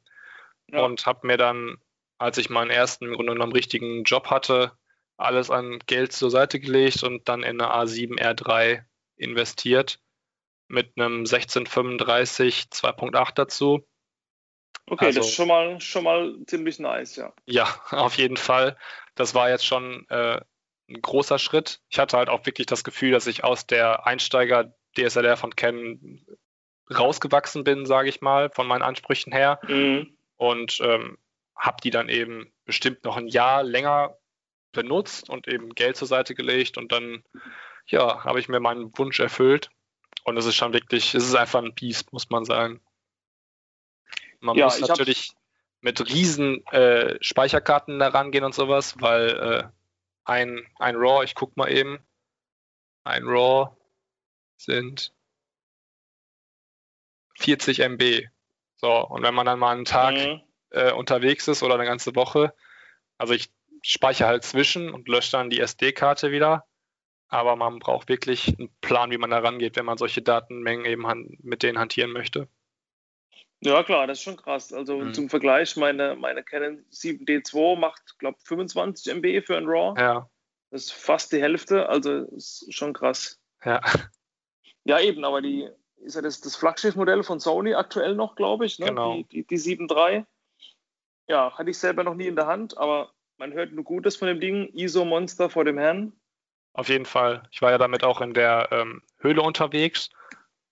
[0.72, 0.84] Ja.
[0.84, 1.78] Und habe mir dann,
[2.18, 4.72] als ich meinen ersten im Grunde genommen richtigen Job hatte,
[5.18, 8.84] alles an Geld zur Seite gelegt und dann in eine A7R3
[9.16, 10.00] investiert
[10.68, 13.88] mit einem 1635 2.8 dazu.
[14.90, 17.34] Okay, also, das ist schon mal, schon mal ziemlich nice, ja.
[17.46, 18.78] Ja, auf jeden Fall.
[19.16, 20.40] Das war jetzt schon äh,
[20.90, 21.82] ein großer Schritt.
[21.90, 26.26] Ich hatte halt auch wirklich das Gefühl, dass ich aus der Einsteiger DSLR von Canon
[26.90, 29.60] rausgewachsen bin, sage ich mal, von meinen Ansprüchen her.
[29.68, 30.18] Mhm.
[30.38, 31.18] Und ähm,
[31.56, 34.18] habe die dann eben bestimmt noch ein Jahr länger
[34.72, 37.24] benutzt und eben Geld zur Seite gelegt und dann,
[37.88, 39.70] ja, habe ich mir meinen Wunsch erfüllt.
[40.24, 42.82] Und es ist schon wirklich, es ist einfach ein Biest, muss man sagen.
[44.40, 45.32] Man ja, muss natürlich
[45.82, 49.64] mit riesen äh, Speicherkarten da rangehen und sowas, weil äh,
[50.26, 52.00] ein, ein RAW, ich guck mal eben,
[53.04, 53.76] ein RAW
[54.58, 55.14] sind
[57.40, 58.28] 40 MB.
[58.76, 60.42] So, und wenn man dann mal einen Tag mhm.
[60.72, 62.54] äh, unterwegs ist oder eine ganze Woche,
[63.18, 66.66] also ich speichere halt zwischen und lösche dann die SD-Karte wieder,
[67.30, 71.38] aber man braucht wirklich einen Plan, wie man da rangeht, wenn man solche Datenmengen eben
[71.42, 72.48] mit denen hantieren möchte.
[73.62, 74.72] Ja, klar, das ist schon krass.
[74.72, 75.14] Also mhm.
[75.14, 79.99] zum Vergleich, meine, meine Canon 7D2 macht, glaube ich, 25 MB für ein RAW.
[79.99, 80.30] Ja.
[80.70, 83.39] Das ist fast die Hälfte, also ist schon krass.
[83.64, 83.82] Ja.
[84.84, 88.80] Ja, eben, aber die ist ja das, das Flaggschiffmodell von Sony aktuell noch, glaube ich,
[88.80, 88.88] ne?
[88.88, 89.16] genau.
[89.16, 90.26] die, die, die 7.3.
[91.28, 94.28] Ja, hatte ich selber noch nie in der Hand, aber man hört nur Gutes von
[94.28, 94.70] dem Ding.
[94.74, 96.14] ISO-Monster vor dem Herrn.
[96.74, 97.43] Auf jeden Fall.
[97.51, 100.10] Ich war ja damit auch in der ähm, Höhle unterwegs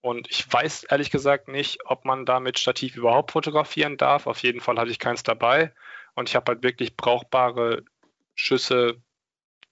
[0.06, 4.28] und ich weiß ehrlich gesagt nicht, ob man da mit Stativ überhaupt fotografieren darf.
[4.28, 5.74] Auf jeden Fall hatte ich keins dabei.
[6.14, 7.84] Und ich habe halt wirklich brauchbare
[8.36, 9.02] Schüsse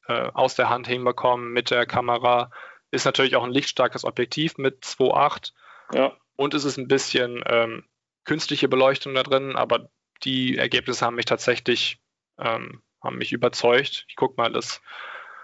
[0.08, 2.50] äh, aus der Hand hinbekommen mit der Kamera.
[2.90, 5.54] Ist natürlich auch ein lichtstarkes Objektiv mit 2.8.
[5.94, 6.18] Ja.
[6.36, 7.84] Und es ist ein bisschen ähm,
[8.24, 9.92] künstliche Beleuchtung da drin, aber
[10.24, 12.02] die Ergebnisse haben mich tatsächlich
[12.40, 14.06] ähm, haben mich überzeugt.
[14.08, 14.82] Ich guck mal, das,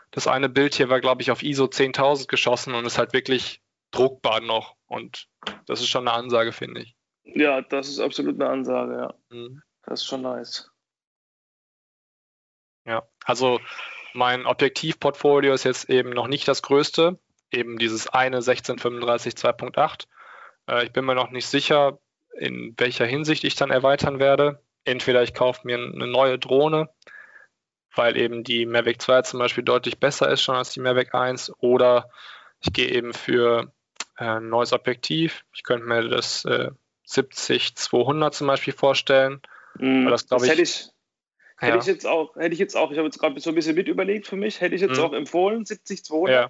[0.10, 3.62] das eine Bild hier war, glaube ich, auf ISO 10.000 geschossen und ist halt wirklich
[3.92, 4.78] druckbar noch.
[4.90, 5.30] Und
[5.68, 6.96] das ist schon eine Ansage, finde ich.
[7.24, 9.14] Ja, das ist absolut eine Ansage, ja.
[9.30, 9.62] Mhm.
[9.86, 10.72] Das ist schon nice.
[12.86, 13.60] Ja, also
[14.14, 17.20] mein Objektivportfolio ist jetzt eben noch nicht das größte,
[17.52, 20.08] eben dieses eine 1635 2.8.
[20.68, 22.00] Äh, ich bin mir noch nicht sicher,
[22.34, 24.64] in welcher Hinsicht ich dann erweitern werde.
[24.86, 26.90] Entweder ich kaufe mir eine neue Drohne,
[27.94, 31.54] weil eben die Mavic 2 zum Beispiel deutlich besser ist schon als die Mavic 1,
[31.60, 32.10] oder
[32.60, 33.72] ich gehe eben für
[34.20, 35.45] äh, ein neues Objektiv.
[35.53, 36.72] Ich könnte mir das äh,
[37.07, 39.41] 70-200 zum Beispiel vorstellen.
[39.76, 40.86] Mm, das, das ich, hätte ich,
[41.61, 41.67] ja.
[41.67, 43.76] hätte ich jetzt auch, hätte ich jetzt auch, ich habe jetzt gerade so ein bisschen
[43.76, 45.01] mit überlegt für mich, hätte ich jetzt mm.
[45.01, 46.32] auch empfohlen, 70-200.
[46.32, 46.49] Ja.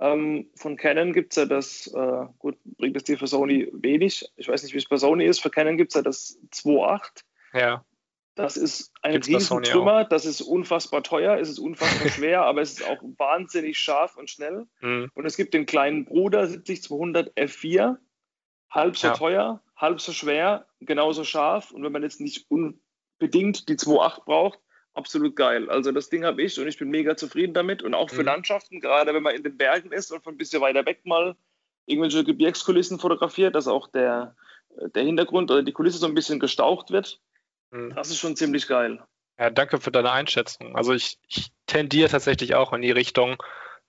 [0.00, 4.28] Ähm, von Canon gibt es ja das, äh, gut, bringt es dir für Sony wenig.
[4.36, 5.40] Ich weiß nicht, wie es bei Sony ist.
[5.40, 7.22] Für Canon gibt es ja das 2.8.
[7.54, 7.84] Ja.
[8.34, 12.86] Das ist ein Riesentrümmer, das ist unfassbar teuer, es ist unfassbar schwer, aber es ist
[12.86, 14.66] auch wahnsinnig scharf und schnell.
[14.80, 15.10] Mhm.
[15.14, 17.98] Und es gibt den kleinen Bruder 70200 F4,
[18.70, 19.14] halb so ja.
[19.14, 21.72] teuer, halb so schwer, genauso scharf.
[21.72, 24.58] Und wenn man jetzt nicht unbedingt die 2.8 braucht,
[24.94, 25.68] absolut geil.
[25.70, 27.82] Also das Ding habe ich und ich bin mega zufrieden damit.
[27.82, 28.26] Und auch für mhm.
[28.26, 31.36] Landschaften, gerade wenn man in den Bergen ist und von ein bisschen weiter weg mal
[31.86, 34.36] irgendwelche Gebirgskulissen fotografiert, dass auch der,
[34.94, 37.20] der Hintergrund oder die Kulisse so ein bisschen gestaucht wird.
[37.72, 39.02] Das ist schon ziemlich geil.
[39.38, 40.76] Ja, danke für deine Einschätzung.
[40.76, 43.42] Also ich, ich tendiere tatsächlich auch in die Richtung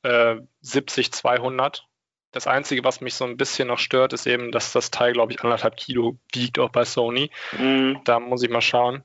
[0.04, 1.86] äh, 70, 200.
[2.32, 5.34] Das Einzige, was mich so ein bisschen noch stört, ist eben, dass das Teil, glaube
[5.34, 7.30] ich, anderthalb Kilo wiegt, auch bei Sony.
[7.58, 8.02] Mhm.
[8.06, 9.04] Da muss ich mal schauen.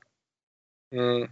[0.91, 1.31] Mhm.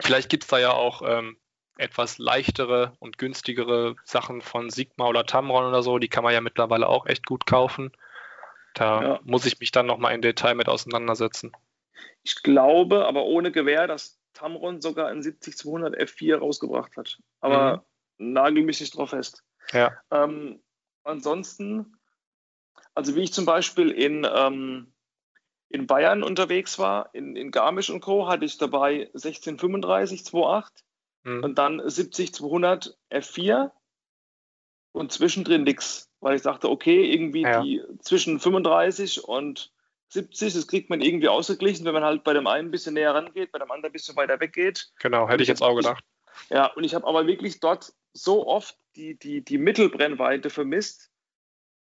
[0.00, 1.36] Vielleicht gibt es da ja auch ähm,
[1.78, 5.98] etwas leichtere und günstigere Sachen von Sigma oder Tamron oder so.
[5.98, 7.90] Die kann man ja mittlerweile auch echt gut kaufen.
[8.74, 9.20] Da ja.
[9.24, 11.52] muss ich mich dann nochmal im Detail mit auseinandersetzen.
[12.22, 17.18] Ich glaube, aber ohne Gewehr, dass Tamron sogar ein 70-200 F4 rausgebracht hat.
[17.40, 17.84] Aber
[18.18, 18.32] mhm.
[18.32, 19.42] nagel mich nicht drauf fest.
[19.72, 19.92] Ja.
[20.10, 20.62] Ähm,
[21.04, 21.96] ansonsten,
[22.94, 24.92] also wie ich zum Beispiel in, ähm,
[25.68, 30.68] in Bayern unterwegs war, in, in Garmisch und Co., hatte ich dabei 1635 2.8
[31.24, 31.44] mhm.
[31.44, 33.70] und dann 70 200 F4
[34.92, 37.62] und zwischendrin nichts, weil ich dachte, okay, irgendwie ja.
[37.62, 39.72] die zwischen 35 und
[40.10, 43.14] 70, das kriegt man irgendwie ausgeglichen, wenn man halt bei dem einen ein bisschen näher
[43.14, 44.90] rangeht, bei dem anderen ein bisschen weiter weggeht.
[45.00, 46.04] Genau, hätte ich jetzt auch gedacht.
[46.48, 51.10] Ja, und ich habe aber wirklich dort so oft die, die, die Mittelbrennweite vermisst,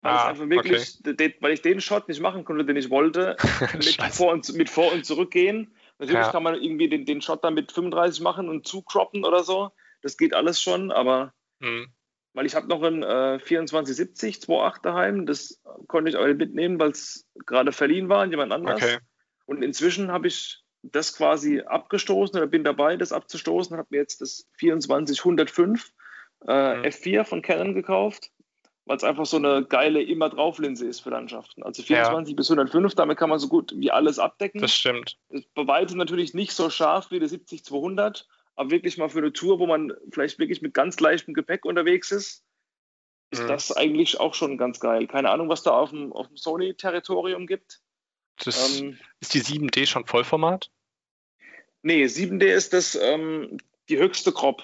[0.02, 1.14] weil, ah, einfach wirklich, okay.
[1.14, 3.36] den, weil ich den Shot nicht machen konnte, den ich wollte,
[3.74, 5.74] mit, vor und, mit vor und zurückgehen.
[5.98, 6.32] Natürlich ja.
[6.32, 9.70] kann man irgendwie den, den Shot dann mit 35 machen und zukroppen oder so.
[10.02, 11.92] Das geht alles schon, aber mhm.
[12.34, 16.90] Weil ich habe noch ein äh, 2470 2.8 daheim, das konnte ich auch mitnehmen, weil
[16.90, 18.82] es gerade verliehen war an jemand anders.
[18.82, 18.98] Okay.
[19.46, 24.20] Und inzwischen habe ich das quasi abgestoßen oder bin dabei, das abzustoßen, habe mir jetzt
[24.20, 25.92] das 2405
[26.48, 26.82] äh, mhm.
[26.82, 28.30] F4 von Canon gekauft
[28.84, 31.62] weil es einfach so eine geile immer drauf Linse ist für Landschaften.
[31.62, 32.36] Also 24 ja.
[32.36, 34.60] bis 105, damit kann man so gut wie alles abdecken.
[34.60, 35.18] Das stimmt.
[35.54, 38.26] Bei weitem natürlich nicht so scharf wie der 70 200,
[38.56, 42.10] aber wirklich mal für eine Tour, wo man vielleicht wirklich mit ganz leichtem Gepäck unterwegs
[42.10, 42.44] ist,
[43.30, 43.48] ist mhm.
[43.48, 45.06] das eigentlich auch schon ganz geil.
[45.06, 47.80] Keine Ahnung, was da auf dem, dem Sony-Territorium gibt.
[48.44, 50.70] Ähm, ist die 7D schon Vollformat?
[51.82, 54.62] Nee, 7D ist das ähm, die höchste Crop.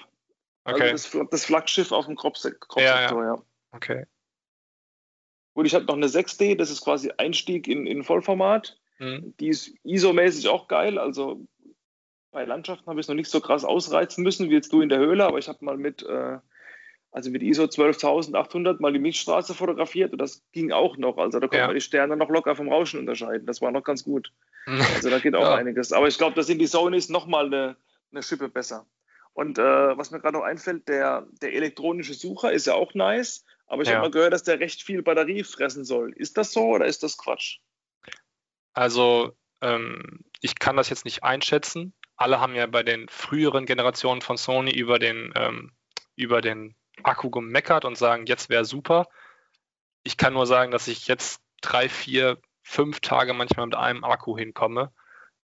[0.63, 0.91] Also okay.
[0.91, 3.23] Also das, das Flaggschiff auf dem Crop-Sektor, ja, ja.
[3.23, 3.43] ja.
[3.71, 4.05] Okay.
[5.53, 8.79] Gut, ich habe noch eine 6D, das ist quasi Einstieg in, in Vollformat.
[8.99, 9.33] Mhm.
[9.39, 10.97] Die ist ISO-mäßig auch geil.
[10.97, 11.47] Also
[12.31, 14.89] bei Landschaften habe ich es noch nicht so krass ausreizen müssen wie jetzt du in
[14.89, 16.37] der Höhle, aber ich habe mal mit, äh,
[17.11, 21.17] also mit ISO 12800 mal die Milchstraße fotografiert und das ging auch noch.
[21.17, 21.67] Also da konnte ja.
[21.67, 23.47] man die Sterne noch locker vom Rauschen unterscheiden.
[23.47, 24.31] Das war noch ganz gut.
[24.95, 25.55] Also da geht auch ja.
[25.55, 25.91] einiges.
[25.91, 27.75] Aber ich glaube, da sind die Sonys nochmal eine,
[28.11, 28.85] eine Schippe besser.
[29.33, 33.45] Und äh, was mir gerade noch einfällt, der, der elektronische Sucher ist ja auch nice.
[33.65, 33.95] Aber ich ja.
[33.95, 36.11] habe mal gehört, dass der recht viel Batterie fressen soll.
[36.13, 37.59] Ist das so oder ist das Quatsch?
[38.73, 41.93] Also, ähm, ich kann das jetzt nicht einschätzen.
[42.19, 45.71] Alle haben ja bei den früheren Generationen von Sony über den, ähm,
[46.15, 49.07] über den Akku gemeckert und sagen, jetzt wäre super.
[50.03, 54.37] Ich kann nur sagen, dass ich jetzt drei, vier, fünf Tage manchmal mit einem Akku
[54.37, 54.91] hinkomme.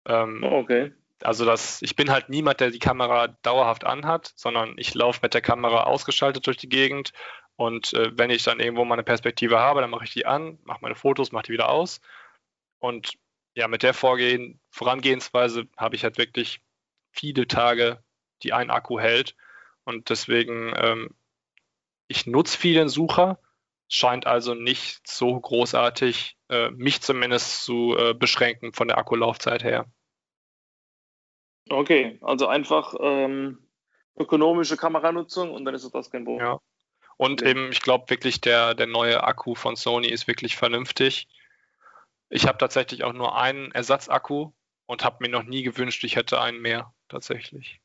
[0.04, 0.92] Ähm, oh, okay.
[1.22, 5.32] Also das, ich bin halt niemand, der die Kamera dauerhaft anhat, sondern ich laufe mit
[5.32, 7.12] der Kamera ausgeschaltet durch die Gegend
[7.56, 10.58] und äh, wenn ich dann irgendwo mal eine Perspektive habe, dann mache ich die an,
[10.64, 12.00] mache meine Fotos, mache die wieder aus.
[12.80, 13.14] Und
[13.54, 16.60] ja, mit der Vorgehen, Vorangehensweise habe ich halt wirklich
[17.12, 18.02] viele Tage,
[18.42, 19.36] die ein Akku hält.
[19.84, 21.10] Und deswegen, ähm,
[22.08, 23.38] ich nutze viel Sucher,
[23.88, 29.86] scheint also nicht so großartig, äh, mich zumindest zu äh, beschränken von der Akkulaufzeit her.
[31.70, 33.66] Okay, also einfach ähm,
[34.16, 36.46] ökonomische Kameranutzung und dann ist das kein Problem.
[36.46, 36.60] Ja.
[37.16, 41.28] Und eben, ich glaube wirklich, der, der neue Akku von Sony ist wirklich vernünftig.
[42.34, 44.52] Ich habe tatsächlich auch nur einen Ersatzakku
[44.86, 47.80] und habe mir noch nie gewünscht, ich hätte einen mehr, tatsächlich.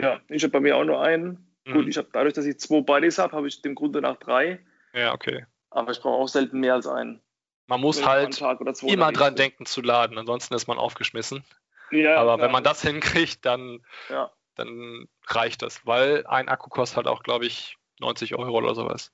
[0.00, 1.54] Ja, ich habe bei mir auch nur einen.
[1.66, 1.72] Mhm.
[1.72, 4.64] Gut, ich habe dadurch, dass ich zwei Buddies habe, habe ich dem Grunde nach drei.
[4.92, 5.46] Ja, okay.
[5.70, 7.20] Aber ich brauche auch selten mehr als einen.
[7.66, 8.40] Man muss halt
[8.82, 11.44] immer dran denken zu laden, ansonsten ist man aufgeschmissen.
[11.90, 12.46] Ja, Aber klar.
[12.46, 17.22] wenn man das hinkriegt, dann ja dann reicht das, weil ein Akku kostet halt auch,
[17.22, 19.12] glaube ich, 90 Euro oder sowas.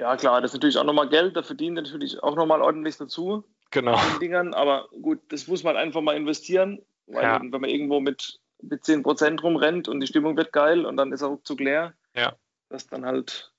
[0.00, 3.44] Ja, klar, das ist natürlich auch nochmal Geld, da verdient natürlich auch nochmal ordentlich dazu.
[3.70, 4.00] Genau.
[4.18, 7.38] Dingern, aber gut, das muss man einfach mal investieren, weil ja.
[7.38, 11.20] wenn man irgendwo mit, mit 10% rumrennt und die Stimmung wird geil und dann ist
[11.20, 12.34] er ruckzuck leer, ja.
[12.70, 13.52] das dann halt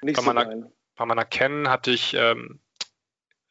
[0.00, 0.72] nicht bei so meiner, geil.
[0.96, 2.58] Bei meiner Canon hatte ich ähm,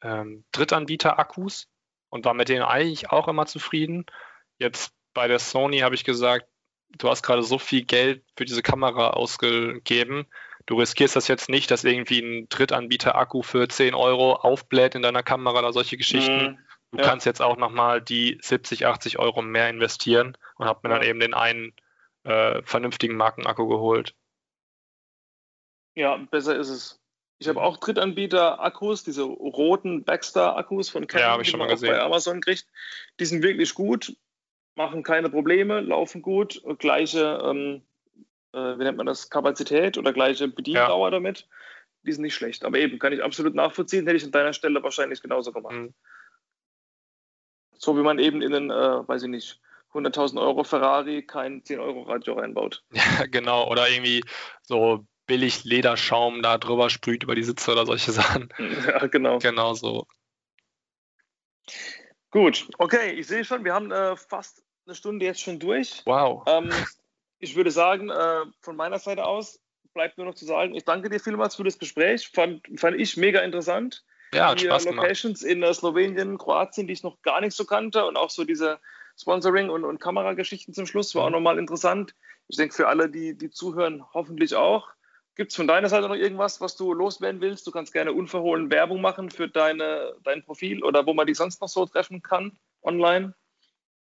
[0.02, 1.68] ähm, Drittanbieter-Akkus
[2.10, 4.04] und war mit denen eigentlich auch immer zufrieden.
[4.58, 6.48] Jetzt bei der Sony habe ich gesagt,
[6.98, 10.26] du hast gerade so viel Geld für diese Kamera ausgegeben.
[10.66, 15.22] Du riskierst das jetzt nicht, dass irgendwie ein Drittanbieter-Akku für 10 Euro aufbläht in deiner
[15.22, 16.52] Kamera oder solche Geschichten.
[16.52, 16.58] Mhm.
[16.92, 17.04] Du ja.
[17.04, 21.20] kannst jetzt auch nochmal die 70, 80 Euro mehr investieren und habe mir dann eben
[21.20, 21.72] den einen
[22.24, 24.14] äh, vernünftigen Markenakku geholt.
[25.94, 26.98] Ja, besser ist es.
[27.38, 32.00] Ich habe auch Drittanbieter-Akkus, diese roten Baxter-Akkus von Canon, ja, ich die man auch bei
[32.00, 32.66] Amazon kriegt.
[33.18, 34.14] Die sind wirklich gut
[34.74, 37.82] machen keine Probleme, laufen gut, gleiche, ähm,
[38.52, 41.10] äh, wie nennt man das, Kapazität oder gleiche Bediendauer ja.
[41.10, 41.48] damit.
[42.04, 42.64] Die sind nicht schlecht.
[42.64, 45.74] Aber eben, kann ich absolut nachvollziehen, hätte ich an deiner Stelle wahrscheinlich genauso gemacht.
[45.74, 45.94] Mhm.
[47.74, 49.60] So wie man eben in einen, äh, weiß ich nicht,
[49.92, 52.84] 100.000 Euro Ferrari kein 10 Euro Radio reinbaut.
[52.92, 53.68] Ja, genau.
[53.68, 54.22] Oder irgendwie
[54.62, 58.48] so billig Lederschaum da drüber sprüht über die Sitze oder solche Sachen.
[58.86, 59.38] Ja, genau.
[59.38, 60.06] Genau so.
[62.30, 66.02] Gut, okay, ich sehe schon, wir haben äh, fast eine Stunde jetzt schon durch.
[66.06, 66.42] Wow.
[66.46, 66.70] Ähm,
[67.42, 69.60] ich würde sagen, äh, von meiner Seite aus
[69.94, 72.30] bleibt nur noch zu sagen, ich danke dir vielmals für das Gespräch.
[72.32, 74.04] Fand, fand ich mega interessant.
[74.32, 75.02] Ja, hat die Spaß gemacht.
[75.02, 78.44] Locations in äh, Slowenien, Kroatien, die ich noch gar nicht so kannte und auch so
[78.44, 78.78] diese
[79.20, 81.32] Sponsoring und, und Kamerageschichten zum Schluss war auch Mhm.
[81.32, 82.14] nochmal interessant.
[82.48, 84.88] Ich denke für alle, die, die zuhören, hoffentlich auch.
[85.34, 87.66] Gibt es von deiner Seite noch irgendwas, was du loswerden willst?
[87.66, 91.60] Du kannst gerne unverhohlen Werbung machen für deine, dein Profil oder wo man die sonst
[91.60, 93.34] noch so treffen kann online.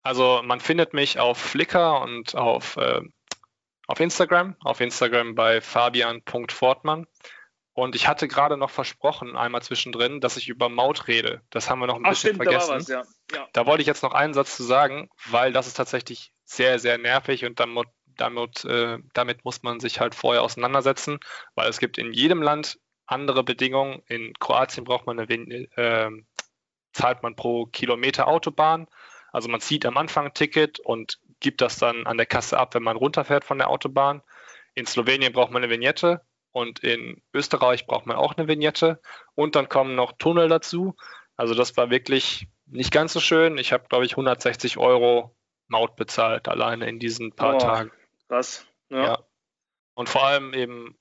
[0.04, 3.02] Also man findet mich auf Flickr und auf, äh,
[3.88, 4.56] auf Instagram.
[4.62, 7.08] Auf Instagram bei fabian.fortmann.
[7.74, 11.42] Und ich hatte gerade noch versprochen, einmal zwischendrin, dass ich über Maut rede.
[11.50, 12.76] Das haben wir noch ein Ach bisschen stimmt, da vergessen.
[12.76, 13.04] was, ja.
[13.34, 13.48] ja.
[13.54, 16.98] Da wollte ich jetzt noch einen Satz zu sagen, weil das ist tatsächlich sehr, sehr
[16.98, 21.20] nervig und damit, damit, äh, damit muss man sich halt vorher auseinandersetzen,
[21.56, 24.02] weil es gibt in jedem Land andere Bedingungen.
[24.08, 26.10] In Kroatien braucht man eine, äh,
[26.92, 28.88] zahlt man pro Kilometer Autobahn.
[29.32, 32.74] Also man zieht am Anfang ein Ticket und gibt das dann an der Kasse ab,
[32.74, 34.22] wenn man runterfährt von der Autobahn.
[34.74, 36.22] In Slowenien braucht man eine Vignette
[36.52, 39.02] und in Österreich braucht man auch eine Vignette
[39.36, 40.96] und dann kommen noch Tunnel dazu.
[41.36, 43.58] Also das war wirklich nicht ganz so schön.
[43.58, 45.36] Ich habe, glaube ich, 160 Euro
[45.68, 47.60] Maut bezahlt, alleine in diesen paar Oh.
[47.60, 47.92] Tagen.
[48.28, 48.66] Krass.
[48.90, 49.04] Ja.
[49.04, 49.20] Ja.
[49.94, 50.98] Und vor allem eben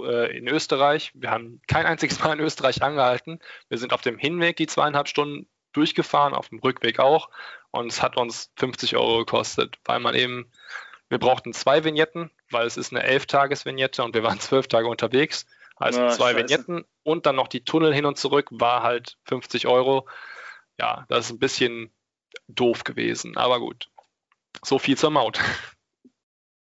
[0.00, 1.12] äh, in Österreich.
[1.14, 3.38] Wir haben kein einziges Mal in Österreich angehalten.
[3.68, 7.30] Wir sind auf dem Hinweg die zweieinhalb Stunden durchgefahren, auf dem Rückweg auch.
[7.70, 10.50] Und es hat uns 50 Euro gekostet, weil man eben,
[11.08, 15.46] wir brauchten zwei Vignetten, weil es ist eine Elf-Tages-Vignette und wir waren zwölf Tage unterwegs.
[15.76, 16.36] Also Ah, zwei scheiße.
[16.38, 20.08] Vignetten und dann noch die Tunnel hin und zurück war halt 50 Euro.
[20.80, 21.92] Ja, das ist ein bisschen
[22.48, 23.88] doof gewesen, aber gut.
[24.64, 25.38] So viel zur Maut.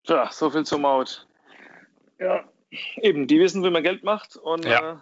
[0.04, 1.28] Tja, so viel zur Maut.
[2.20, 2.44] Ja,
[2.98, 4.92] eben, die wissen, wie man Geld macht und Ja.
[4.94, 4.98] äh,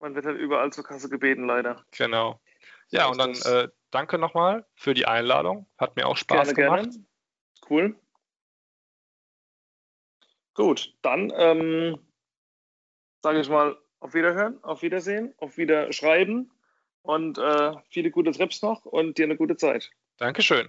[0.00, 1.84] man wird halt überall zur Kasse gebeten, leider.
[1.92, 2.40] Genau.
[2.90, 5.66] Ja, und dann äh, danke nochmal für die Einladung.
[5.78, 6.90] Hat mir auch Spaß gerne, gemacht.
[6.90, 7.06] gerne.
[7.70, 7.96] Cool.
[10.54, 11.98] Gut, dann ähm,
[13.22, 16.50] sage ich mal auf Wiederhören, auf Wiedersehen, auf Wiederschreiben
[17.02, 19.90] und äh, viele gute Trips noch und dir eine gute Zeit.
[20.18, 20.68] Dankeschön.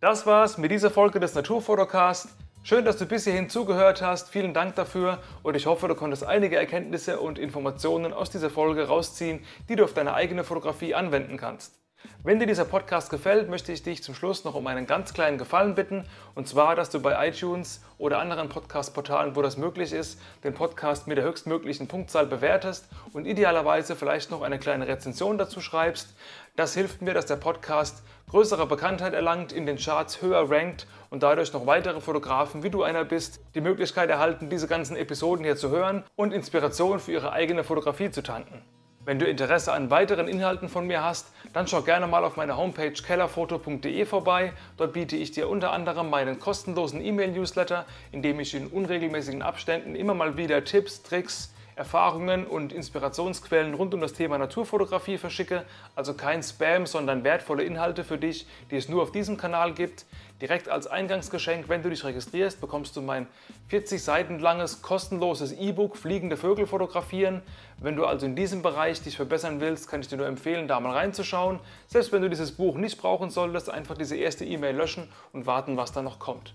[0.00, 2.36] Das war's mit dieser Folge des Naturfotocast.
[2.64, 4.30] Schön, dass du bis hierhin zugehört hast.
[4.30, 8.86] Vielen Dank dafür und ich hoffe, du konntest einige Erkenntnisse und Informationen aus dieser Folge
[8.86, 11.81] rausziehen, die du auf deine eigene Fotografie anwenden kannst.
[12.24, 15.38] Wenn dir dieser Podcast gefällt, möchte ich dich zum Schluss noch um einen ganz kleinen
[15.38, 16.04] Gefallen bitten.
[16.36, 21.08] Und zwar, dass du bei iTunes oder anderen Podcast-Portalen, wo das möglich ist, den Podcast
[21.08, 26.14] mit der höchstmöglichen Punktzahl bewertest und idealerweise vielleicht noch eine kleine Rezension dazu schreibst.
[26.54, 31.22] Das hilft mir, dass der Podcast größere Bekanntheit erlangt, in den Charts höher rankt und
[31.22, 35.56] dadurch noch weitere Fotografen, wie du einer bist, die Möglichkeit erhalten, diese ganzen Episoden hier
[35.56, 38.62] zu hören und Inspiration für ihre eigene Fotografie zu tanken.
[39.04, 42.56] Wenn du Interesse an weiteren Inhalten von mir hast, dann schau gerne mal auf meiner
[42.56, 44.52] Homepage kellerfoto.de vorbei.
[44.76, 49.96] Dort biete ich dir unter anderem meinen kostenlosen E-Mail-Newsletter, in dem ich in unregelmäßigen Abständen
[49.96, 55.64] immer mal wieder Tipps, Tricks, Erfahrungen und Inspirationsquellen rund um das Thema Naturfotografie verschicke.
[55.96, 60.06] Also kein Spam, sondern wertvolle Inhalte für dich, die es nur auf diesem Kanal gibt.
[60.42, 63.28] Direkt als Eingangsgeschenk, wenn du dich registrierst, bekommst du mein
[63.68, 67.42] 40 Seiten langes kostenloses E-Book Fliegende Vögel fotografieren.
[67.80, 70.80] Wenn du also in diesem Bereich dich verbessern willst, kann ich dir nur empfehlen, da
[70.80, 71.60] mal reinzuschauen.
[71.86, 75.76] Selbst wenn du dieses Buch nicht brauchen solltest, einfach diese erste E-Mail löschen und warten,
[75.76, 76.54] was da noch kommt.